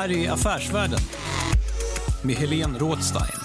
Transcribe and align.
Här 0.00 0.12
är 0.12 0.32
Affärsvärlden 0.32 0.98
med 2.22 2.36
Helene 2.36 2.78
Rådstein. 2.78 3.40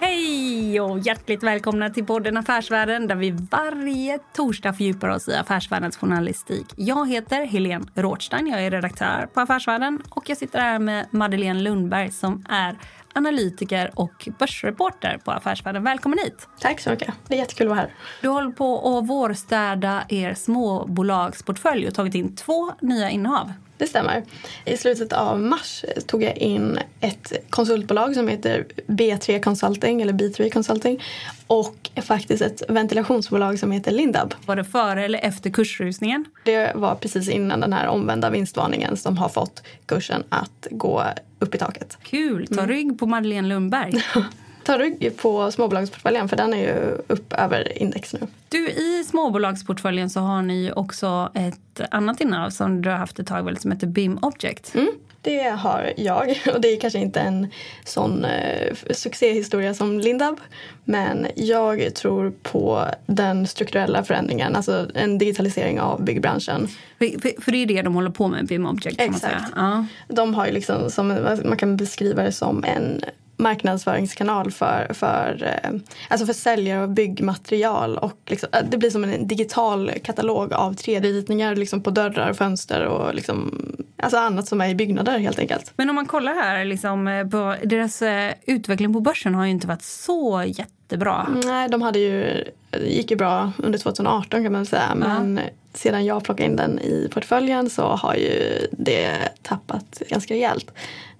Hej 0.00 0.80
och 0.80 0.98
hjärtligt 0.98 1.42
välkomna 1.42 1.90
till 1.90 2.06
podden 2.06 2.36
Affärsvärlden 2.36 3.06
där 3.06 3.14
vi 3.14 3.30
varje 3.30 4.18
torsdag 4.18 4.72
fördjupar 4.72 5.08
oss 5.08 5.28
i 5.28 5.34
affärsvärldens 5.34 5.96
journalistik. 5.96 6.66
Jag 6.76 7.08
heter 7.08 7.46
Helene 7.46 7.84
Rådstein, 7.94 8.46
jag 8.46 8.64
är 8.64 8.70
redaktör 8.70 9.28
på 9.34 9.40
Affärsvärlden 9.40 10.02
och 10.08 10.28
jag 10.28 10.38
sitter 10.38 10.58
här 10.58 10.78
med 10.78 11.06
Madeleine 11.10 11.60
Lundberg 11.60 12.12
som 12.12 12.44
är 12.48 12.76
analytiker 13.16 13.90
och 13.94 14.28
börsreporter 14.38 15.18
på 15.24 15.30
Affärsvärlden. 15.30 15.84
Välkommen 15.84 16.18
hit! 16.18 16.48
Tack 16.60 16.80
så 16.80 16.90
mycket. 16.90 17.14
Det 17.28 17.34
är 17.34 17.38
jättekul 17.38 17.66
att 17.66 17.70
vara 17.70 17.80
här. 17.80 17.94
Du 18.22 18.28
håller 18.28 18.50
på 18.50 18.98
att 18.98 19.06
vårstäda 19.06 20.04
er 20.08 20.34
småbolagsportfölj 20.34 21.88
och 21.88 21.94
tagit 21.94 22.14
in 22.14 22.36
två 22.36 22.72
nya 22.80 23.10
innehav. 23.10 23.52
Det 23.78 23.86
stämmer. 23.86 24.22
I 24.64 24.76
slutet 24.76 25.12
av 25.12 25.40
mars 25.40 25.84
tog 26.06 26.22
jag 26.22 26.36
in 26.36 26.78
ett 27.00 27.32
konsultbolag 27.50 28.14
som 28.14 28.28
heter 28.28 28.66
B3 28.86 29.42
Consulting 29.42 30.02
eller 30.02 30.12
B3 30.12 30.50
Consulting 30.50 31.02
och 31.46 31.90
faktiskt 32.02 32.42
ett 32.42 32.62
ventilationsbolag 32.68 33.58
som 33.58 33.72
heter 33.72 33.90
Lindab. 33.90 34.34
Var 34.46 34.56
det 34.56 34.64
före 34.64 35.04
eller 35.04 35.18
efter 35.18 35.50
kursrusningen? 35.50 36.24
Det 36.44 36.72
var 36.74 36.94
precis 36.94 37.28
innan 37.28 37.60
den 37.60 37.72
här 37.72 37.86
omvända 37.86 38.30
vinstvarningen 38.30 38.96
som 38.96 39.18
har 39.18 39.28
fått 39.28 39.62
kursen 39.86 40.24
att 40.28 40.66
gå 40.70 41.04
upp 41.38 41.54
i 41.54 41.58
taket. 41.58 41.98
Kul! 42.02 42.46
Ta 42.46 42.66
rygg 42.66 42.98
på 42.98 43.06
Madeleine 43.06 43.48
Lundberg. 43.48 44.02
Ta 44.66 44.78
rygg 44.78 45.16
på 45.16 45.50
småbolagsportföljen 45.50 46.28
för 46.28 46.36
den 46.36 46.54
är 46.54 46.58
ju 46.58 46.98
upp 47.06 47.32
över 47.32 47.82
index 47.82 48.12
nu. 48.12 48.20
Du, 48.48 48.68
i 48.70 49.04
småbolagsportföljen 49.04 50.10
så 50.10 50.20
har 50.20 50.42
ni 50.42 50.72
också 50.76 51.30
ett 51.34 51.80
annat 51.90 52.20
innehav 52.20 52.50
som 52.50 52.82
du 52.82 52.90
har 52.90 52.96
haft 52.96 53.18
ett 53.18 53.26
tag 53.26 53.42
väl, 53.42 53.58
som 53.58 53.72
heter 53.72 53.86
BIM 53.86 54.18
Object. 54.22 54.74
Mm, 54.74 54.88
det 55.22 55.48
har 55.48 55.92
jag 55.96 56.40
och 56.54 56.60
det 56.60 56.68
är 56.68 56.80
kanske 56.80 56.98
inte 56.98 57.20
en 57.20 57.48
sån 57.84 58.24
eh, 58.24 58.74
succéhistoria 58.90 59.74
som 59.74 60.00
Lindab. 60.00 60.40
Men 60.84 61.26
jag 61.36 61.94
tror 61.94 62.32
på 62.42 62.86
den 63.06 63.46
strukturella 63.46 64.04
förändringen, 64.04 64.56
alltså 64.56 64.86
en 64.94 65.18
digitalisering 65.18 65.80
av 65.80 66.04
byggbranschen. 66.04 66.68
För, 66.98 67.20
för, 67.20 67.42
för 67.42 67.52
det 67.52 67.58
är 67.58 67.66
det 67.66 67.82
de 67.82 67.94
håller 67.94 68.10
på 68.10 68.28
med, 68.28 68.46
BIM 68.46 68.66
Object. 68.66 69.00
Exakt. 69.00 69.52
Ja. 69.56 69.86
De 70.08 70.34
har 70.34 70.46
ju 70.46 70.52
liksom, 70.52 70.90
som, 70.90 71.08
man 71.44 71.56
kan 71.56 71.76
beskriva 71.76 72.22
det 72.22 72.32
som 72.32 72.64
en 72.64 73.04
marknadsföringskanal 73.36 74.50
för, 74.50 74.92
för, 74.94 75.60
eh, 75.62 75.70
alltså 76.08 76.26
för 76.26 76.32
säljare 76.32 76.82
av 76.82 76.94
byggmaterial. 76.94 77.98
Och 77.98 78.20
liksom, 78.26 78.48
eh, 78.52 78.64
det 78.70 78.78
blir 78.78 78.90
som 78.90 79.04
en 79.04 79.28
digital 79.28 79.90
katalog 80.04 80.52
av 80.52 80.74
3D-ritningar 80.74 81.56
liksom 81.56 81.82
på 81.82 81.90
dörrar, 81.90 82.32
fönster 82.32 82.84
och 82.84 83.14
liksom, 83.14 83.60
alltså 83.96 84.18
annat 84.18 84.48
som 84.48 84.60
är 84.60 84.68
i 84.68 84.74
byggnader 84.74 85.18
helt 85.18 85.38
enkelt. 85.38 85.72
Men 85.76 85.90
om 85.90 85.94
man 85.94 86.06
kollar 86.06 86.34
här 86.34 86.64
liksom, 86.64 87.08
eh, 87.08 87.26
på 87.28 87.54
deras 87.64 88.02
utveckling 88.46 88.92
på 88.92 89.00
börsen 89.00 89.34
har 89.34 89.44
ju 89.44 89.50
inte 89.50 89.66
varit 89.66 89.82
så 89.82 90.44
jättebra. 90.46 91.26
Nej, 91.44 91.68
de 91.68 91.82
hade 91.82 91.98
ju, 91.98 92.44
det 92.70 92.86
gick 92.86 93.10
ju 93.10 93.16
bra 93.16 93.52
under 93.58 93.78
2018 93.78 94.42
kan 94.42 94.52
man 94.52 94.66
säga. 94.66 94.94
Men 94.94 95.40
sedan 95.74 96.04
jag 96.04 96.24
plockade 96.24 96.48
in 96.48 96.56
den 96.56 96.78
i 96.78 97.08
portföljen 97.12 97.70
så 97.70 97.82
har 97.82 98.14
ju 98.14 98.66
det 98.72 99.08
tappat 99.42 100.02
ganska 100.08 100.34
rejält. 100.34 100.72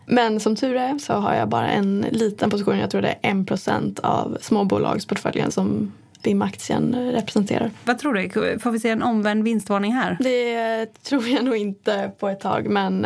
Men 0.07 0.41
som 0.41 0.57
tur 0.57 0.77
är 0.77 0.99
så 0.99 1.13
har 1.13 1.35
jag 1.35 1.49
bara 1.49 1.69
en 1.69 2.07
liten 2.11 2.51
position, 2.51 2.79
jag 2.79 2.91
tror 2.91 3.03
det 3.03 3.19
är 3.23 3.31
1% 3.31 4.01
av 4.01 4.39
småbolagsportföljen 4.41 5.51
som 5.51 5.93
BIM-aktien 6.27 7.13
representerar. 7.13 7.71
Vad 7.85 7.99
tror 7.99 8.15
du? 8.15 8.59
Får 8.59 8.71
vi 8.71 8.81
se 8.81 8.89
en 8.89 9.03
omvänd 9.03 9.45
vinstvarning 9.45 9.93
här? 9.93 10.17
Det 10.21 10.87
tror 11.03 11.29
jag 11.29 11.45
nog 11.45 11.57
inte 11.57 12.11
på 12.19 12.29
ett 12.29 12.41
tag 12.41 12.67
men 12.67 13.05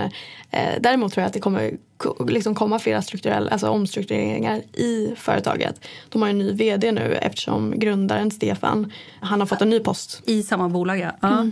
eh, 0.50 0.74
däremot 0.80 1.12
tror 1.12 1.22
jag 1.22 1.26
att 1.26 1.32
det 1.32 1.40
kommer 1.40 1.76
ko- 1.96 2.24
liksom 2.28 2.54
komma 2.54 2.78
flera 2.78 3.02
strukturella, 3.02 3.50
alltså 3.50 3.68
omstruktureringar 3.68 4.58
i 4.72 5.14
företaget. 5.16 5.86
De 6.08 6.22
har 6.22 6.28
en 6.28 6.38
ny 6.38 6.52
vd 6.52 6.92
nu 6.92 7.14
eftersom 7.14 7.78
grundaren 7.78 8.30
Stefan, 8.30 8.92
han 9.20 9.40
har 9.40 9.46
fått 9.46 9.62
en 9.62 9.70
ny 9.70 9.80
post. 9.80 10.22
I 10.26 10.42
samma 10.42 10.68
bolag, 10.68 10.98
ja. 10.98 11.10
ja. 11.20 11.46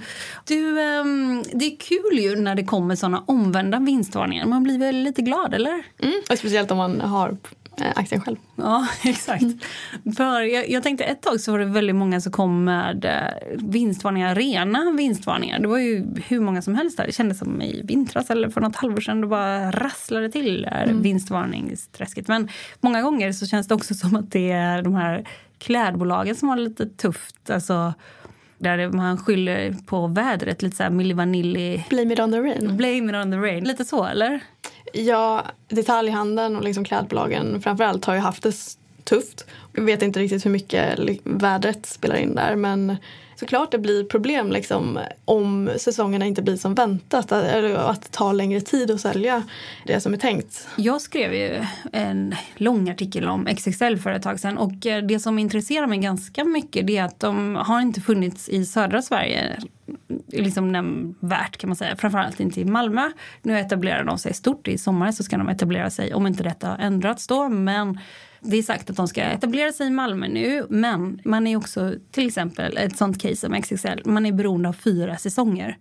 Du, 0.45 0.81
ehm, 0.81 1.43
det 1.53 1.65
är 1.65 1.77
kul 1.77 2.19
ju 2.19 2.37
när 2.37 2.55
det 2.55 2.65
kommer 2.65 2.97
såna 2.97 3.23
omvända 3.27 3.79
vinstvarningar. 3.79 4.47
Man 4.47 4.63
blir 4.63 4.79
väl 4.79 4.97
lite 4.97 5.23
glad, 5.23 5.55
eller? 5.55 5.83
Mm. 6.03 6.15
Och 6.31 6.39
speciellt 6.39 6.71
om 6.71 6.77
man 6.77 7.01
har 7.01 7.37
aktien 7.95 8.21
själv. 8.21 8.37
Ja, 8.57 8.89
exakt. 9.05 9.45
För 10.17 10.41
jag, 10.41 10.71
jag 10.71 10.83
tänkte 10.83 11.05
ett 11.05 11.23
tag 11.23 11.41
så 11.41 11.53
var 11.53 11.59
det 11.59 11.65
väldigt 11.65 11.97
många 11.97 12.21
som 12.21 12.33
kom 12.33 12.65
med 12.65 13.05
eh, 13.05 13.59
vinstvarningar, 13.59 14.35
rena 14.35 14.91
vinstvarningar. 14.91 15.59
Det 15.59 15.69
var 15.69 15.79
ju 15.79 16.07
hur 16.29 16.41
många 16.41 16.63
som 16.63 16.75
helst 16.75 16.97
där. 16.97 17.07
Det 17.07 17.13
kändes 17.13 17.39
som 17.39 17.63
i 17.63 17.83
vintras 17.85 18.31
eller 18.31 18.49
för 18.49 18.61
något 18.61 18.77
halvår 18.77 19.01
sedan. 19.01 19.21
Det 19.21 19.27
bara 19.27 19.71
rasslade 19.71 20.31
till 20.31 20.63
där 20.63 20.93
vinstvarningsträsket. 20.95 22.29
Men 22.29 22.49
många 22.81 23.03
gånger 23.03 23.33
så 23.33 23.47
känns 23.47 23.69
det 23.69 23.75
också 23.75 23.95
som 23.95 24.17
att 24.17 24.33
det 24.33 24.51
är 24.51 24.83
de 24.83 24.95
här 24.95 25.29
klädbolagen 25.59 26.35
som 26.35 26.49
har 26.49 26.57
lite 26.57 26.87
tufft. 26.87 27.51
Alltså, 27.51 27.95
där 28.59 28.89
man 28.89 29.19
skyller 29.19 29.77
på 29.87 30.07
vädret, 30.07 30.63
lite 30.63 30.77
så 30.77 30.83
här 30.83 30.91
Milli 30.91 31.15
Vanilli. 31.15 31.85
Blame 31.91 32.13
it 32.13 32.21
on 32.21 32.33
the 32.33 32.39
rain. 32.39 32.77
Blame 32.77 33.11
it 33.11 33.25
on 33.25 33.31
the 33.31 33.37
rain. 33.37 33.65
Lite 33.65 33.85
så, 33.85 34.05
eller? 34.05 34.41
Ja, 34.93 35.45
detaljhandeln 35.69 36.57
och 36.57 36.65
liksom 36.65 36.85
klädbolagen 36.85 37.63
framförallt 37.63 38.05
har 38.05 38.15
ju 38.15 38.21
haft 38.21 38.43
det 38.43 38.55
tufft. 39.05 39.47
Jag 39.73 39.83
vet 39.83 40.03
inte 40.03 40.21
riktigt 40.21 40.47
hur 40.47 40.51
mycket 40.51 40.99
vädret 41.25 41.87
spelar 41.87 42.17
in 42.17 42.35
där 42.35 42.57
men 42.57 42.97
såklart 43.37 43.71
det 43.71 43.79
blir 43.79 44.05
problem 44.05 44.53
liksom 44.53 44.99
om 45.25 45.71
säsongerna 45.77 46.27
inte 46.27 46.43
blir 46.43 46.57
som 46.57 46.75
väntat 46.75 47.33
eller 47.33 47.75
att 47.75 48.03
det 48.03 48.09
tar 48.09 48.33
längre 48.33 48.61
tid 48.61 48.91
att 48.91 49.01
sälja 49.01 49.43
det 49.87 50.01
som 50.01 50.15
är 50.15 50.19
tänkt. 50.19 50.69
Jag 50.77 51.01
skrev 51.01 51.35
ju 51.35 51.65
en 51.93 52.35
lång 52.57 52.91
artikel 52.91 53.29
om 53.29 53.47
XXL 53.57 53.97
för 53.97 54.11
ett 54.11 54.23
tag 54.23 54.41
sedan 54.41 54.59
och 54.59 54.87
eh, 54.87 55.03
det 55.03 55.19
som 55.19 55.39
intresserar 55.39 55.87
mig 55.87 55.99
ganska 55.99 56.45
mycket 56.45 56.87
det 56.87 56.97
är 56.97 57.05
att 57.05 57.21
de 57.21 57.57
har 57.57 57.81
inte 57.81 58.01
funnits 58.01 58.49
i 58.49 58.65
södra 58.65 59.03
Sverige 59.03 59.59
liksom 60.27 60.73
nämnvärt 60.73 61.57
kan 61.57 61.69
man 61.69 61.77
säga. 61.77 61.97
Framförallt 61.97 62.41
inte 62.41 62.61
i 62.61 62.65
Malmö. 62.65 63.11
Nu 63.43 63.59
etablerar 63.59 64.05
de 64.05 64.19
sig 64.19 64.35
stort. 64.35 64.69
I 64.69 64.79
sommar 64.79 65.13
så 65.13 65.23
ska 65.23 65.37
de 65.37 65.49
etablera 65.49 65.91
sig, 65.91 66.15
om 66.15 66.27
inte 66.27 66.43
detta 66.43 66.69
har 66.69 66.79
ändrats 66.79 67.27
då. 67.27 67.49
Men 67.49 67.99
det 68.41 68.57
är 68.57 68.63
sagt 68.63 68.91
att 68.91 68.97
de 68.97 69.09
ska 69.09 69.23
etablera 69.23 69.73
sig 69.73 69.87
i 69.87 69.91
Malmö 69.91 70.29
nu. 70.29 70.67
Men 70.69 71.21
man 71.25 71.47
är 71.47 71.57
också 71.57 71.95
till 72.11 72.27
exempel 72.27 72.77
ett 72.77 72.97
sånt 72.97 73.23
case 73.23 73.37
som 73.37 73.63
XXL. 73.63 74.01
Man 74.05 74.27
är 74.27 74.33
beroende 74.33 74.69
av 74.69 74.73
fyra 74.73 75.17
säsonger. 75.17 75.77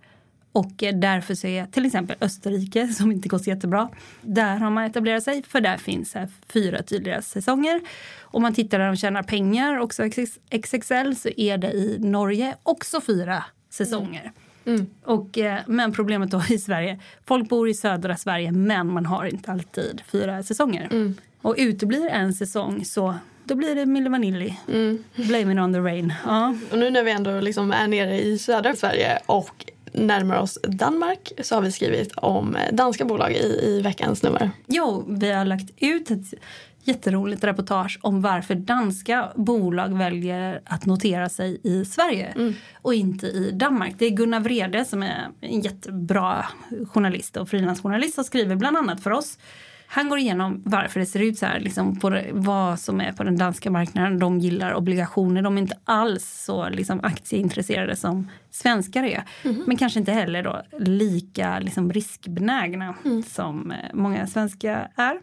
Och 0.51 0.83
därför 0.93 1.35
så 1.35 1.47
är 1.47 1.65
till 1.65 1.85
exempel 1.85 2.17
Österrike, 2.21 2.87
som 2.87 3.11
inte 3.11 3.29
går 3.29 3.37
så 3.37 3.49
jättebra, 3.49 3.89
där 4.21 4.57
har 4.57 4.69
man 4.69 4.83
etablerat 4.83 5.23
sig. 5.23 5.43
För 5.43 5.61
där 5.61 5.77
finns 5.77 6.13
här 6.13 6.27
fyra 6.49 6.83
tydliga 6.83 7.21
säsonger. 7.21 7.81
Om 8.21 8.41
man 8.41 8.53
tittar 8.53 8.79
där 8.79 8.87
de 8.87 8.95
tjänar 8.95 9.23
pengar, 9.23 9.79
också 9.79 10.03
XXL, 10.49 11.15
så 11.15 11.29
är 11.37 11.57
det 11.57 11.71
i 11.71 11.97
Norge 11.99 12.55
också 12.63 13.01
fyra 13.01 13.43
säsonger. 13.77 14.31
Och, 15.03 15.37
eh, 15.37 15.59
men 15.67 15.93
problemet 15.93 16.31
då 16.31 16.41
i 16.49 16.57
Sverige, 16.57 16.99
folk 17.25 17.49
bor 17.49 17.69
i 17.69 17.73
södra 17.73 18.17
Sverige 18.17 18.51
men 18.51 18.87
man 18.93 19.05
har 19.05 19.25
inte 19.25 19.51
alltid 19.51 20.01
fyra 20.11 20.43
säsonger. 20.43 21.13
Och 21.41 21.55
uteblir 21.57 22.07
en 22.07 22.33
säsong 22.33 22.85
så 22.85 23.15
då 23.43 23.55
blir 23.55 23.75
det 23.75 23.85
Mille 23.85 24.09
Vanilli. 24.09 24.57
Mm. 24.67 25.03
Blame 25.15 25.53
it 25.53 25.59
on 25.59 25.73
the 25.73 25.79
rain. 25.79 26.13
Ja. 26.25 26.55
Och 26.71 26.77
nu 26.77 26.89
när 26.89 27.03
vi 27.03 27.11
ändå 27.11 27.39
liksom 27.39 27.71
är 27.71 27.87
nere 27.87 28.21
i 28.21 28.37
södra 28.37 28.75
Sverige 28.75 29.19
och 29.25 29.65
närmar 29.91 30.39
oss 30.39 30.59
Danmark 30.63 31.31
så 31.43 31.55
har 31.55 31.61
vi 31.61 31.71
skrivit 31.71 32.11
om 32.15 32.57
danska 32.71 33.05
bolag 33.05 33.31
i, 33.31 33.59
i 33.63 33.81
veckans 33.81 34.23
nummer. 34.23 34.51
Jo, 34.67 35.05
vi 35.07 35.31
har 35.31 35.45
lagt 35.45 35.69
ut 35.77 36.11
ett 36.11 36.33
jätteroligt 36.87 37.43
reportage 37.43 37.99
om 38.01 38.21
varför 38.21 38.55
danska 38.55 39.31
bolag 39.35 39.97
väljer 39.97 40.61
att 40.65 40.85
notera 40.85 41.29
sig 41.29 41.59
i 41.63 41.85
Sverige 41.85 42.33
Mm. 42.35 42.53
och 42.81 42.93
inte 42.93 43.25
i 43.27 43.51
Danmark. 43.51 43.95
Det 43.97 44.05
är 44.05 44.09
Gunnar 44.09 44.39
Vrede 44.39 44.85
som 44.85 45.03
är 45.03 45.27
en 45.41 45.61
jättebra 45.61 46.45
journalist 46.93 47.37
och 47.37 47.49
frilansjournalist 47.49 48.17
och 48.17 48.25
skriver 48.25 48.55
bland 48.55 48.77
annat 48.77 49.03
för 49.03 49.11
oss. 49.11 49.37
Han 49.89 50.09
går 50.09 50.19
igenom 50.19 50.61
varför 50.65 50.99
det 50.99 51.05
ser 51.05 51.19
ut 51.19 51.37
så 51.37 51.45
här, 51.45 51.59
liksom 51.59 51.99
på 51.99 52.09
det, 52.09 52.25
vad 52.31 52.79
som 52.79 53.01
är 53.01 53.11
på 53.11 53.23
den 53.23 53.37
danska 53.37 53.71
marknaden. 53.71 54.19
De 54.19 54.39
gillar 54.39 54.73
obligationer. 54.73 55.41
De 55.41 55.57
är 55.57 55.61
inte 55.61 55.77
alls 55.85 56.43
så 56.45 56.69
liksom, 56.69 56.99
aktieintresserade 57.03 57.95
som 57.95 58.29
svenskar 58.51 59.03
är. 59.03 59.23
Men 59.67 59.77
kanske 59.77 59.99
inte 59.99 60.11
heller 60.11 60.43
då 60.43 60.61
lika 60.79 61.59
liksom, 61.59 61.93
riskbenägna 61.93 62.95
som 63.27 63.71
eh, 63.71 63.77
många 63.93 64.27
svenskar 64.27 64.91
är. 64.95 65.17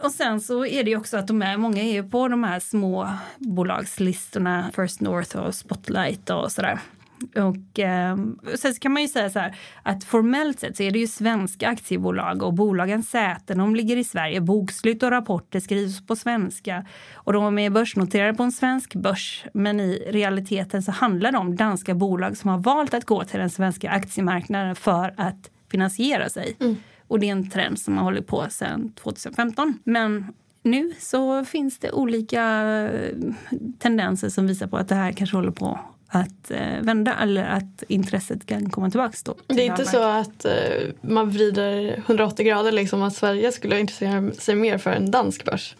Och 0.00 0.10
sen 0.10 0.40
så 0.40 0.66
är 0.66 0.84
det 0.84 0.90
ju 0.90 0.96
också 0.96 1.16
att 1.16 1.26
de 1.26 1.42
är, 1.42 1.56
många 1.56 1.82
är 1.82 1.92
ju 1.92 2.08
på 2.08 2.28
de 2.28 2.44
här 2.44 2.60
små 2.60 3.10
bolagslistorna, 3.38 4.70
First 4.76 5.00
North 5.00 5.36
och 5.36 5.54
Spotlight 5.54 6.30
och 6.30 6.52
sådär. 6.52 6.80
Och 7.22 7.78
eh, 7.78 8.16
sen 8.54 8.74
så 8.74 8.80
kan 8.80 8.92
man 8.92 9.02
ju 9.02 9.08
säga 9.08 9.30
så 9.30 9.38
här 9.38 9.56
att 9.82 10.04
formellt 10.04 10.60
sett 10.60 10.76
så 10.76 10.82
är 10.82 10.90
det 10.90 10.98
ju 10.98 11.06
svenska 11.06 11.68
aktiebolag 11.68 12.42
och 12.42 12.54
bolagens 12.54 13.10
säten 13.10 13.58
de 13.58 13.76
ligger 13.76 13.96
i 13.96 14.04
Sverige. 14.04 14.40
Bokslut 14.40 15.02
och 15.02 15.10
rapporter 15.10 15.60
skrivs 15.60 16.06
på 16.06 16.16
svenska 16.16 16.86
och 17.14 17.32
de 17.32 17.58
är 17.58 17.70
börsnoterade 17.70 18.34
på 18.34 18.42
en 18.42 18.52
svensk 18.52 18.94
börs. 18.94 19.44
Men 19.54 19.80
i 19.80 20.04
realiteten 20.08 20.82
så 20.82 20.92
handlar 20.92 21.32
det 21.32 21.38
om 21.38 21.56
danska 21.56 21.94
bolag 21.94 22.36
som 22.36 22.50
har 22.50 22.58
valt 22.58 22.94
att 22.94 23.04
gå 23.04 23.24
till 23.24 23.40
den 23.40 23.50
svenska 23.50 23.90
aktiemarknaden 23.90 24.76
för 24.76 25.14
att 25.16 25.50
finansiera 25.70 26.28
sig. 26.28 26.56
Mm. 26.60 26.76
Och 27.12 27.20
det 27.20 27.28
är 27.28 27.32
en 27.32 27.50
trend 27.50 27.78
som 27.78 27.96
har 27.96 28.04
hållit 28.04 28.26
på 28.26 28.46
sedan 28.50 28.92
2015. 29.02 29.78
Men 29.84 30.26
nu 30.62 30.92
så 30.98 31.44
finns 31.44 31.78
det 31.78 31.92
olika 31.92 32.42
eh, 32.92 33.16
tendenser 33.78 34.28
som 34.28 34.46
visar 34.46 34.66
på 34.66 34.76
att 34.76 34.88
det 34.88 34.94
här 34.94 35.12
kanske 35.12 35.36
håller 35.36 35.50
på 35.50 35.78
att 36.08 36.50
eh, 36.50 36.80
vända 36.82 37.14
eller 37.14 37.44
att 37.44 37.82
intresset 37.88 38.46
kan 38.46 38.70
komma 38.70 38.90
tillbaka. 38.90 39.16
Då, 39.24 39.32
till 39.32 39.56
Det 39.56 39.62
är 39.62 39.66
inte 39.66 39.84
så 39.84 40.02
att 40.02 40.44
eh, 40.44 40.52
man 41.00 41.30
vrider 41.30 42.02
180 42.06 42.46
grader 42.46 42.72
liksom 42.72 43.02
att 43.02 43.14
Sverige 43.14 43.52
skulle 43.52 43.80
intressera 43.80 44.32
sig 44.32 44.54
mer 44.54 44.78
för 44.78 44.90
en 44.90 45.10
dansk 45.10 45.44
börs. 45.44 45.76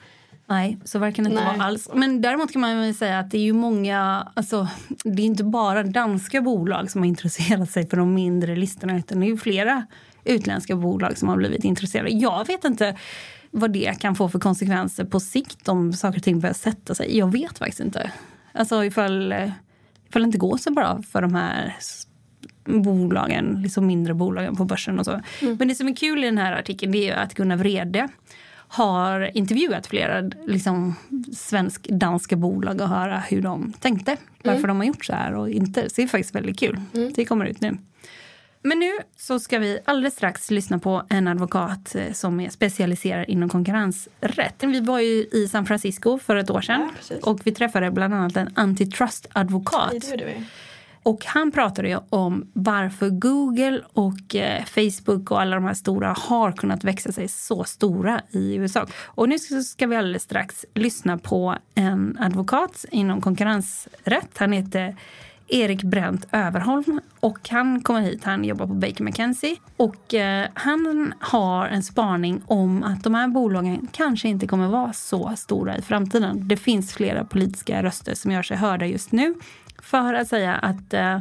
Nej, 0.46 0.78
så 0.84 0.98
verkar 0.98 1.22
det 1.22 1.28
inte 1.28 1.44
Nej. 1.44 1.56
vara 1.56 1.66
alls. 1.66 1.90
Men 1.94 2.20
däremot 2.22 2.52
kan 2.52 2.60
man 2.60 2.80
väl 2.80 2.94
säga 2.94 3.18
att 3.18 3.30
det 3.30 3.38
är 3.38 3.42
ju 3.42 3.52
många, 3.52 4.28
alltså 4.34 4.68
det 5.04 5.22
är 5.22 5.26
inte 5.26 5.44
bara 5.44 5.82
danska 5.82 6.40
bolag 6.40 6.90
som 6.90 7.00
har 7.00 7.08
intresserat 7.08 7.70
sig 7.70 7.88
för 7.88 7.96
de 7.96 8.14
mindre 8.14 8.56
listorna 8.56 8.98
utan 8.98 9.20
det 9.20 9.26
är 9.26 9.28
ju 9.28 9.36
flera 9.36 9.86
utländska 10.24 10.76
bolag 10.76 11.18
som 11.18 11.28
har 11.28 11.36
blivit 11.36 11.64
intresserade. 11.64 12.10
Jag 12.10 12.46
vet 12.46 12.64
inte 12.64 12.96
vad 13.50 13.72
det 13.72 14.00
kan 14.00 14.14
få 14.14 14.28
för 14.28 14.38
konsekvenser 14.38 15.04
på 15.04 15.20
sikt 15.20 15.68
om 15.68 15.92
saker 15.92 16.18
och 16.18 16.24
ting 16.24 16.40
börjar 16.40 16.54
sätta 16.54 16.94
sig. 16.94 17.18
Jag 17.18 17.32
vet 17.32 17.58
faktiskt 17.58 17.80
inte. 17.80 18.12
Alltså 18.52 18.84
ifall, 18.84 19.32
ifall 20.08 20.22
det 20.22 20.26
inte 20.26 20.38
går 20.38 20.56
så 20.56 20.70
bra 20.70 21.02
för 21.12 21.22
de 21.22 21.34
här 21.34 21.76
bolagen, 22.64 23.62
liksom 23.62 23.86
mindre 23.86 24.14
bolagen 24.14 24.56
på 24.56 24.64
börsen 24.64 24.98
och 24.98 25.04
så. 25.04 25.20
Men 25.58 25.68
det 25.68 25.74
som 25.74 25.88
är 25.88 25.96
kul 25.96 26.24
i 26.24 26.26
den 26.26 26.38
här 26.38 26.52
artikeln 26.52 26.92
det 26.92 27.10
är 27.10 27.16
att 27.16 27.34
Gunnar 27.34 27.56
Vrede 27.56 28.08
har 28.54 29.36
intervjuat 29.36 29.86
flera 29.86 30.20
liksom, 30.46 30.94
svensk-danska 31.36 32.36
bolag 32.36 32.80
och 32.80 32.88
höra 32.88 33.18
hur 33.18 33.42
de 33.42 33.72
tänkte. 33.72 34.16
Varför 34.44 34.68
de 34.68 34.76
har 34.76 34.84
gjort 34.84 35.04
så 35.04 35.12
här 35.12 35.34
och 35.34 35.50
inte. 35.50 35.90
Så 35.90 35.96
det 35.96 36.02
är 36.02 36.08
faktiskt 36.08 36.34
väldigt 36.34 36.58
kul. 36.58 36.80
Det 37.14 37.24
kommer 37.24 37.46
ut 37.46 37.60
nu. 37.60 37.76
Men 38.64 38.78
nu 38.78 38.90
så 39.16 39.38
ska 39.40 39.58
vi 39.58 39.78
alldeles 39.84 40.14
strax 40.14 40.50
lyssna 40.50 40.78
på 40.78 41.02
en 41.08 41.28
advokat 41.28 41.94
eh, 41.94 42.12
som 42.12 42.40
är 42.40 42.50
specialiserad 42.50 43.24
inom 43.28 43.48
konkurrensrätt. 43.48 44.54
Vi 44.62 44.80
var 44.80 45.00
ju 45.00 45.26
i 45.32 45.48
San 45.50 45.66
Francisco 45.66 46.18
för 46.18 46.36
ett 46.36 46.50
år 46.50 46.60
sedan 46.60 46.90
Ja, 47.08 47.16
och 47.22 47.40
vi 47.44 47.52
träffade 47.52 47.90
bland 47.90 48.14
annat 48.14 48.36
en 48.36 48.50
antitrust-advokat. 48.54 49.92
Och 51.04 51.24
han 51.26 51.50
pratade 51.50 51.88
ju 51.88 51.98
om 52.10 52.50
varför 52.52 53.08
Google 53.10 53.80
och 53.92 54.34
eh, 54.34 54.64
Facebook 54.64 55.30
och 55.30 55.40
alla 55.40 55.56
de 55.56 55.64
här 55.64 55.74
stora 55.74 56.14
har 56.18 56.52
kunnat 56.52 56.84
växa 56.84 57.12
sig 57.12 57.28
så 57.28 57.64
stora 57.64 58.20
i 58.30 58.54
USA. 58.54 58.86
Och 59.04 59.28
nu 59.28 59.38
ska- 59.38 59.60
ska 59.62 59.86
vi 59.86 59.96
alldeles 59.96 60.22
strax 60.22 60.64
lyssna 60.74 61.18
på 61.18 61.56
en 61.74 62.16
advokat 62.20 62.84
inom 62.90 63.20
konkurrensrätt. 63.20 64.30
Han 64.38 64.52
heter 64.52 64.96
Erik 65.52 65.82
Brent 65.82 66.26
Överholm 66.32 67.00
och 67.20 67.48
han 67.48 67.80
kommer 67.80 68.00
hit, 68.00 68.24
han 68.24 68.44
jobbar 68.44 68.66
på 68.66 68.74
Baker 68.74 69.04
McKenzie 69.04 69.56
och 69.76 70.14
eh, 70.14 70.48
han 70.54 71.14
har 71.20 71.66
en 71.66 71.82
spaning 71.82 72.42
om 72.46 72.82
att 72.82 73.04
de 73.04 73.14
här 73.14 73.28
bolagen 73.28 73.88
kanske 73.92 74.28
inte 74.28 74.46
kommer 74.46 74.68
vara 74.68 74.92
så 74.92 75.32
stora 75.36 75.76
i 75.76 75.82
framtiden. 75.82 76.48
Det 76.48 76.56
finns 76.56 76.92
flera 76.92 77.24
politiska 77.24 77.82
röster 77.82 78.14
som 78.14 78.30
gör 78.30 78.42
sig 78.42 78.56
hörda 78.56 78.86
just 78.86 79.12
nu 79.12 79.34
för 79.82 80.14
att 80.14 80.28
säga 80.28 80.54
att 80.54 80.94
eh, 80.94 81.20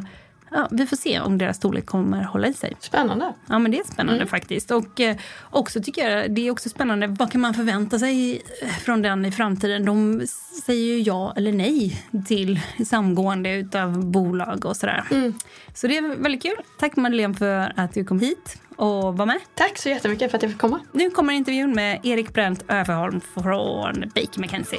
ja, 0.54 0.68
vi 0.70 0.86
får 0.86 0.96
se 0.96 1.20
om 1.20 1.38
deras 1.38 1.56
storlek 1.56 1.86
kommer 1.86 2.22
hålla 2.22 2.48
i 2.48 2.54
sig. 2.54 2.76
Spännande. 2.80 3.34
Ja 3.46 3.58
men 3.58 3.70
det 3.70 3.78
är 3.78 3.84
spännande 3.84 4.26
faktiskt. 4.26 4.70
Och 4.70 5.00
eh, 5.00 5.16
också 5.50 5.82
tycker 5.82 6.10
jag 6.10 6.34
det 6.34 6.46
är 6.46 6.50
också 6.50 6.68
spännande, 6.68 7.06
vad 7.06 7.32
kan 7.32 7.40
man 7.40 7.54
förvänta 7.54 7.98
sig 7.98 8.42
eh, 8.62 8.68
från 8.68 9.02
den 9.02 9.24
i 9.24 9.32
framtiden? 9.32 9.84
De 9.84 10.22
säger 10.66 10.84
ju 10.84 11.00
ja 11.00 11.32
eller 11.36 11.52
nej 11.52 12.02
till 12.26 12.60
samgående 12.86 13.54
utav 13.54 14.04
bolag 14.04 14.66
och 14.66 14.76
sådär. 14.76 15.04
Så 15.74 15.86
det 15.86 15.96
är 15.96 16.16
väldigt 16.16 16.42
kul. 16.42 16.56
Tack 16.78 16.96
Madeleine 16.96 17.34
för 17.34 17.72
att 17.76 17.94
du 17.94 18.04
kom 18.04 18.20
hit 18.20 18.62
och 18.76 19.16
var 19.16 19.26
med. 19.26 19.40
Tack 19.54 19.78
så 19.78 19.88
jättemycket 19.88 20.30
för 20.30 20.38
att 20.38 20.42
jag 20.42 20.52
fick 20.52 20.60
komma. 20.60 20.80
Nu 20.92 21.10
kommer 21.10 21.32
intervjun 21.32 21.72
med 21.72 22.00
Erik 22.02 22.34
Brent 22.34 22.64
Överholm 22.68 23.20
från 23.20 24.00
Baker 24.14 24.40
McKenzie. 24.40 24.78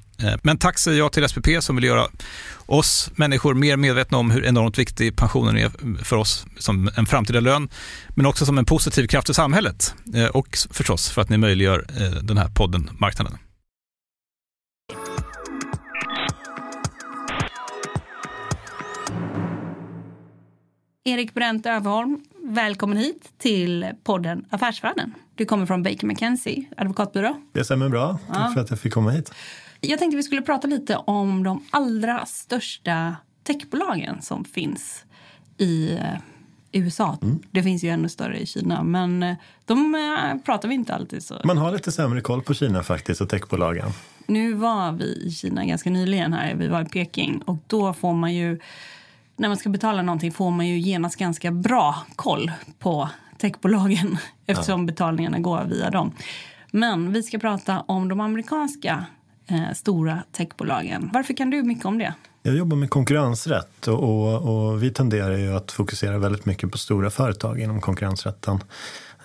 Eh, 0.23 0.39
men 0.43 0.57
tack 0.57 0.79
säger 0.79 0.97
jag 0.97 1.11
till 1.11 1.29
SPP 1.29 1.47
som 1.59 1.75
vill 1.75 1.85
göra 1.85 2.07
oss 2.65 3.11
människor 3.15 3.53
mer 3.53 3.77
medvetna 3.77 4.17
om 4.17 4.31
hur 4.31 4.45
enormt 4.45 4.77
viktig 4.77 5.15
pensionen 5.15 5.57
är 5.57 6.03
för 6.03 6.15
oss 6.15 6.45
som 6.57 6.89
en 6.97 7.05
framtida 7.05 7.39
lön, 7.39 7.69
men 8.15 8.25
också 8.25 8.45
som 8.45 8.57
en 8.57 8.65
positiv 8.65 9.07
kraft 9.07 9.29
i 9.29 9.33
samhället 9.33 9.95
eh, 10.15 10.25
och 10.25 10.57
förstås 10.71 11.09
för 11.09 11.21
att 11.21 11.29
ni 11.29 11.37
möjliggör 11.37 11.85
eh, 11.89 12.23
den 12.23 12.37
här 12.37 12.49
podden 12.49 12.89
Marknaden. 12.99 13.37
Erik 21.03 21.33
Brent 21.33 21.65
Överholm, 21.65 22.19
välkommen 22.43 22.97
hit 22.97 23.29
till 23.37 23.85
podden 24.03 24.45
Affärsvärlden. 24.49 25.13
Du 25.35 25.45
kommer 25.45 25.65
från 25.65 25.83
Baker 25.83 26.07
McKenzie, 26.07 26.65
advokatbyrå. 26.77 27.41
Det 27.53 27.63
stämmer 27.63 27.89
bra. 27.89 28.19
Tack 28.27 28.37
ja. 28.37 28.51
för 28.53 28.61
att 28.61 28.69
jag 28.69 28.79
fick 28.79 28.93
komma 28.93 29.11
hit. 29.11 29.31
Jag 29.81 29.99
tänkte 29.99 30.17
vi 30.17 30.23
skulle 30.23 30.41
prata 30.41 30.67
lite 30.67 30.95
om 30.95 31.43
de 31.43 31.63
allra 31.69 32.25
största 32.25 33.15
techbolagen 33.43 34.21
som 34.21 34.45
finns 34.45 35.05
i 35.57 35.93
eh, 35.93 36.19
USA. 36.71 37.17
Mm. 37.21 37.39
Det 37.51 37.63
finns 37.63 37.83
ju 37.83 37.89
ännu 37.89 38.09
större 38.09 38.39
i 38.39 38.45
Kina, 38.45 38.83
men 38.83 39.23
eh, 39.23 39.35
de 39.65 39.95
eh, 39.95 40.43
pratar 40.45 40.69
vi 40.69 40.75
inte 40.75 40.95
alltid 40.95 41.23
så. 41.23 41.35
Man 41.43 41.57
har 41.57 41.71
lite 41.71 41.91
sämre 41.91 42.21
koll 42.21 42.41
på 42.41 42.53
Kina 42.53 42.83
faktiskt 42.83 43.21
och 43.21 43.29
techbolagen. 43.29 43.89
Nu 44.27 44.53
var 44.53 44.91
vi 44.91 45.25
i 45.25 45.31
Kina 45.31 45.65
ganska 45.65 45.89
nyligen 45.89 46.33
här. 46.33 46.55
Vi 46.55 46.67
var 46.67 46.81
i 46.81 46.85
Peking 46.85 47.41
och 47.41 47.57
då 47.67 47.93
får 47.93 48.13
man 48.13 48.33
ju 48.33 48.59
när 49.35 49.47
man 49.47 49.57
ska 49.57 49.69
betala 49.69 50.01
någonting 50.01 50.31
får 50.31 50.51
man 50.51 50.67
ju 50.67 50.79
genast 50.79 51.15
ganska 51.15 51.51
bra 51.51 51.95
koll 52.15 52.51
på 52.79 53.09
techbolagen 53.37 54.17
eftersom 54.45 54.81
ja. 54.81 54.85
betalningarna 54.85 55.39
går 55.39 55.63
via 55.63 55.89
dem. 55.89 56.11
Men 56.71 57.13
vi 57.13 57.23
ska 57.23 57.39
prata 57.39 57.81
om 57.81 58.07
de 58.07 58.19
amerikanska 58.19 59.05
eh, 59.51 59.73
stora 59.73 60.23
techbolagen. 60.31 61.09
Varför 61.13 61.33
kan 61.33 61.49
du 61.49 61.63
mycket 61.63 61.85
om 61.85 61.97
det? 61.97 62.13
Jag 62.43 62.55
jobbar 62.55 62.77
med 62.77 62.89
konkurrensrätt 62.89 63.87
och, 63.87 64.03
och, 64.03 64.71
och, 64.71 64.83
vi 64.83 64.91
tenderar 64.91 65.37
ju 65.37 65.55
att 65.55 65.71
fokusera 65.71 66.17
väldigt 66.17 66.45
mycket 66.45 66.71
på 66.71 66.77
stora 66.77 67.09
företag 67.09 67.59
inom 67.59 67.81
konkurrensrätten. 67.81 68.59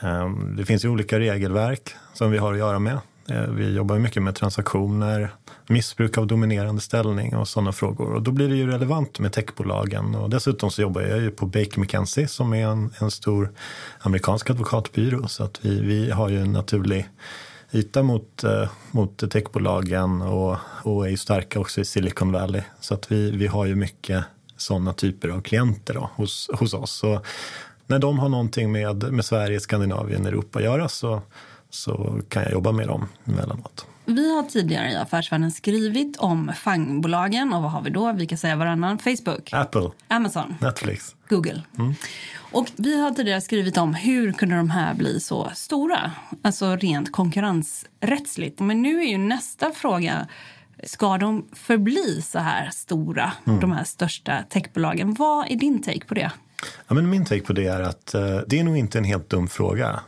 Ehm, 0.00 0.56
det 0.56 0.64
finns 0.64 0.85
ju 0.85 0.88
olika 0.88 1.18
regelverk 1.18 1.95
som 2.14 2.30
vi 2.30 2.38
har 2.38 2.52
att 2.52 2.59
göra 2.59 2.78
med. 2.78 2.99
Eh, 3.28 3.42
vi 3.42 3.75
jobbar 3.75 3.99
mycket 3.99 4.23
med 4.23 4.35
transaktioner, 4.35 5.30
missbruk 5.66 6.18
av 6.18 6.26
dominerande 6.26 6.80
ställning 6.80 7.37
och 7.37 7.49
sådana 7.49 7.73
frågor. 7.73 8.12
Och 8.12 8.23
då 8.23 8.30
blir 8.30 8.49
det 8.49 8.56
ju 8.56 8.66
relevant 8.66 9.18
med 9.18 9.33
techbolagen. 9.33 10.14
Och 10.14 10.30
dessutom 10.30 10.71
så 10.71 10.83
jobbar 10.83 11.00
jag 11.00 11.21
ju 11.21 11.30
på 11.30 11.47
Baker 11.47 11.80
McKenzie 11.80 12.28
som 12.28 12.54
är 12.54 12.66
en, 12.66 12.92
en 12.99 13.11
stor 13.11 13.52
amerikansk 14.00 14.50
advokatbyrå. 14.50 15.28
Så 15.28 15.45
att 15.45 15.64
vi, 15.64 15.80
vi 15.80 16.11
har 16.11 16.28
ju 16.28 16.40
en 16.40 16.52
naturlig 16.52 17.09
yta 17.73 18.02
mot, 18.02 18.44
eh, 18.44 18.68
mot 18.90 19.30
techbolagen 19.30 20.23
och, 20.23 20.56
och 20.82 21.06
är 21.06 21.11
ju 21.11 21.16
starka 21.16 21.61
också 21.61 21.80
i 21.80 21.85
Silicon 21.85 22.32
Valley. 22.32 22.62
Så 22.80 22.94
att 22.94 23.12
vi, 23.12 23.30
vi 23.30 23.46
har 23.46 23.64
ju 23.66 23.75
mycket 23.75 24.25
sådana 24.56 24.92
typer 24.92 25.28
av 25.28 25.40
klienter 25.40 25.94
då, 25.94 26.11
hos, 26.14 26.50
hos 26.52 26.75
oss. 26.75 26.90
Så 26.90 27.20
när 27.87 27.99
de 27.99 28.18
har 28.18 28.28
någonting 28.28 28.73
med, 28.73 29.12
med 29.12 29.25
Sverige, 29.25 29.61
Skandinavien, 29.61 30.26
Europa 30.26 30.58
att 30.58 30.64
göra 30.64 30.88
så, 30.88 31.23
så 31.70 32.20
kan 32.28 32.42
jag 32.42 32.52
jobba 32.52 32.73
med 32.73 32.88
dem 32.88 33.08
emellanåt. 33.25 33.87
Vi 34.07 34.35
har 34.35 34.43
tidigare 34.43 34.93
i 34.93 34.97
Affärsvärlden 34.97 35.51
skrivit 35.51 36.17
om 36.17 36.53
fangbolagen. 36.57 37.53
Och 37.53 37.63
vad 37.63 37.71
har 37.71 37.83
vi 37.83 37.91
då? 37.91 38.13
Vi 38.13 38.27
kan 38.27 38.39
säga 38.39 38.57
varannan. 38.57 38.99
Facebook. 38.99 39.53
Apple. 39.53 39.91
Amazon. 40.09 40.55
Netflix. 40.61 41.15
Google. 41.29 41.63
Mm. 41.79 41.95
Och 42.53 42.71
vi 42.77 43.01
har 43.01 43.11
tidigare 43.11 43.41
skrivit 43.41 43.77
om 43.77 43.95
hur 43.95 44.33
kunde 44.33 44.57
de 44.57 44.71
här 44.71 44.95
bli 44.95 45.21
så 45.21 45.51
stora? 45.55 46.11
Alltså 46.43 46.77
rent 46.77 47.13
konkurrensrättsligt. 47.13 48.61
Men 48.61 48.83
nu 48.83 49.01
är 49.01 49.07
ju 49.07 49.19
nästa 49.19 49.73
fråga 49.73 50.27
Ska 50.85 51.19
de 51.19 51.49
förbli 51.53 52.23
så 52.23 52.39
här 52.39 52.71
stora, 52.71 53.33
mm. 53.47 53.61
de 53.61 53.73
här 53.73 53.85
största 53.85 54.43
techbolagen? 54.51 55.15
Vad 55.15 55.51
är 55.51 55.57
din 55.57 55.83
take 55.83 56.07
på 56.07 56.15
det? 56.15 56.31
Ja, 56.89 56.95
men 56.95 57.11
min 57.11 57.25
take 57.25 57.41
på 57.41 57.53
det 57.53 57.67
är 57.67 57.81
att 57.81 58.15
uh, 58.15 58.41
det 58.47 58.59
är 58.59 58.65
nog 58.65 58.77
inte 58.77 58.99
en 58.99 59.05
helt 59.05 59.31
dum 59.31 59.49
fråga. 59.49 60.01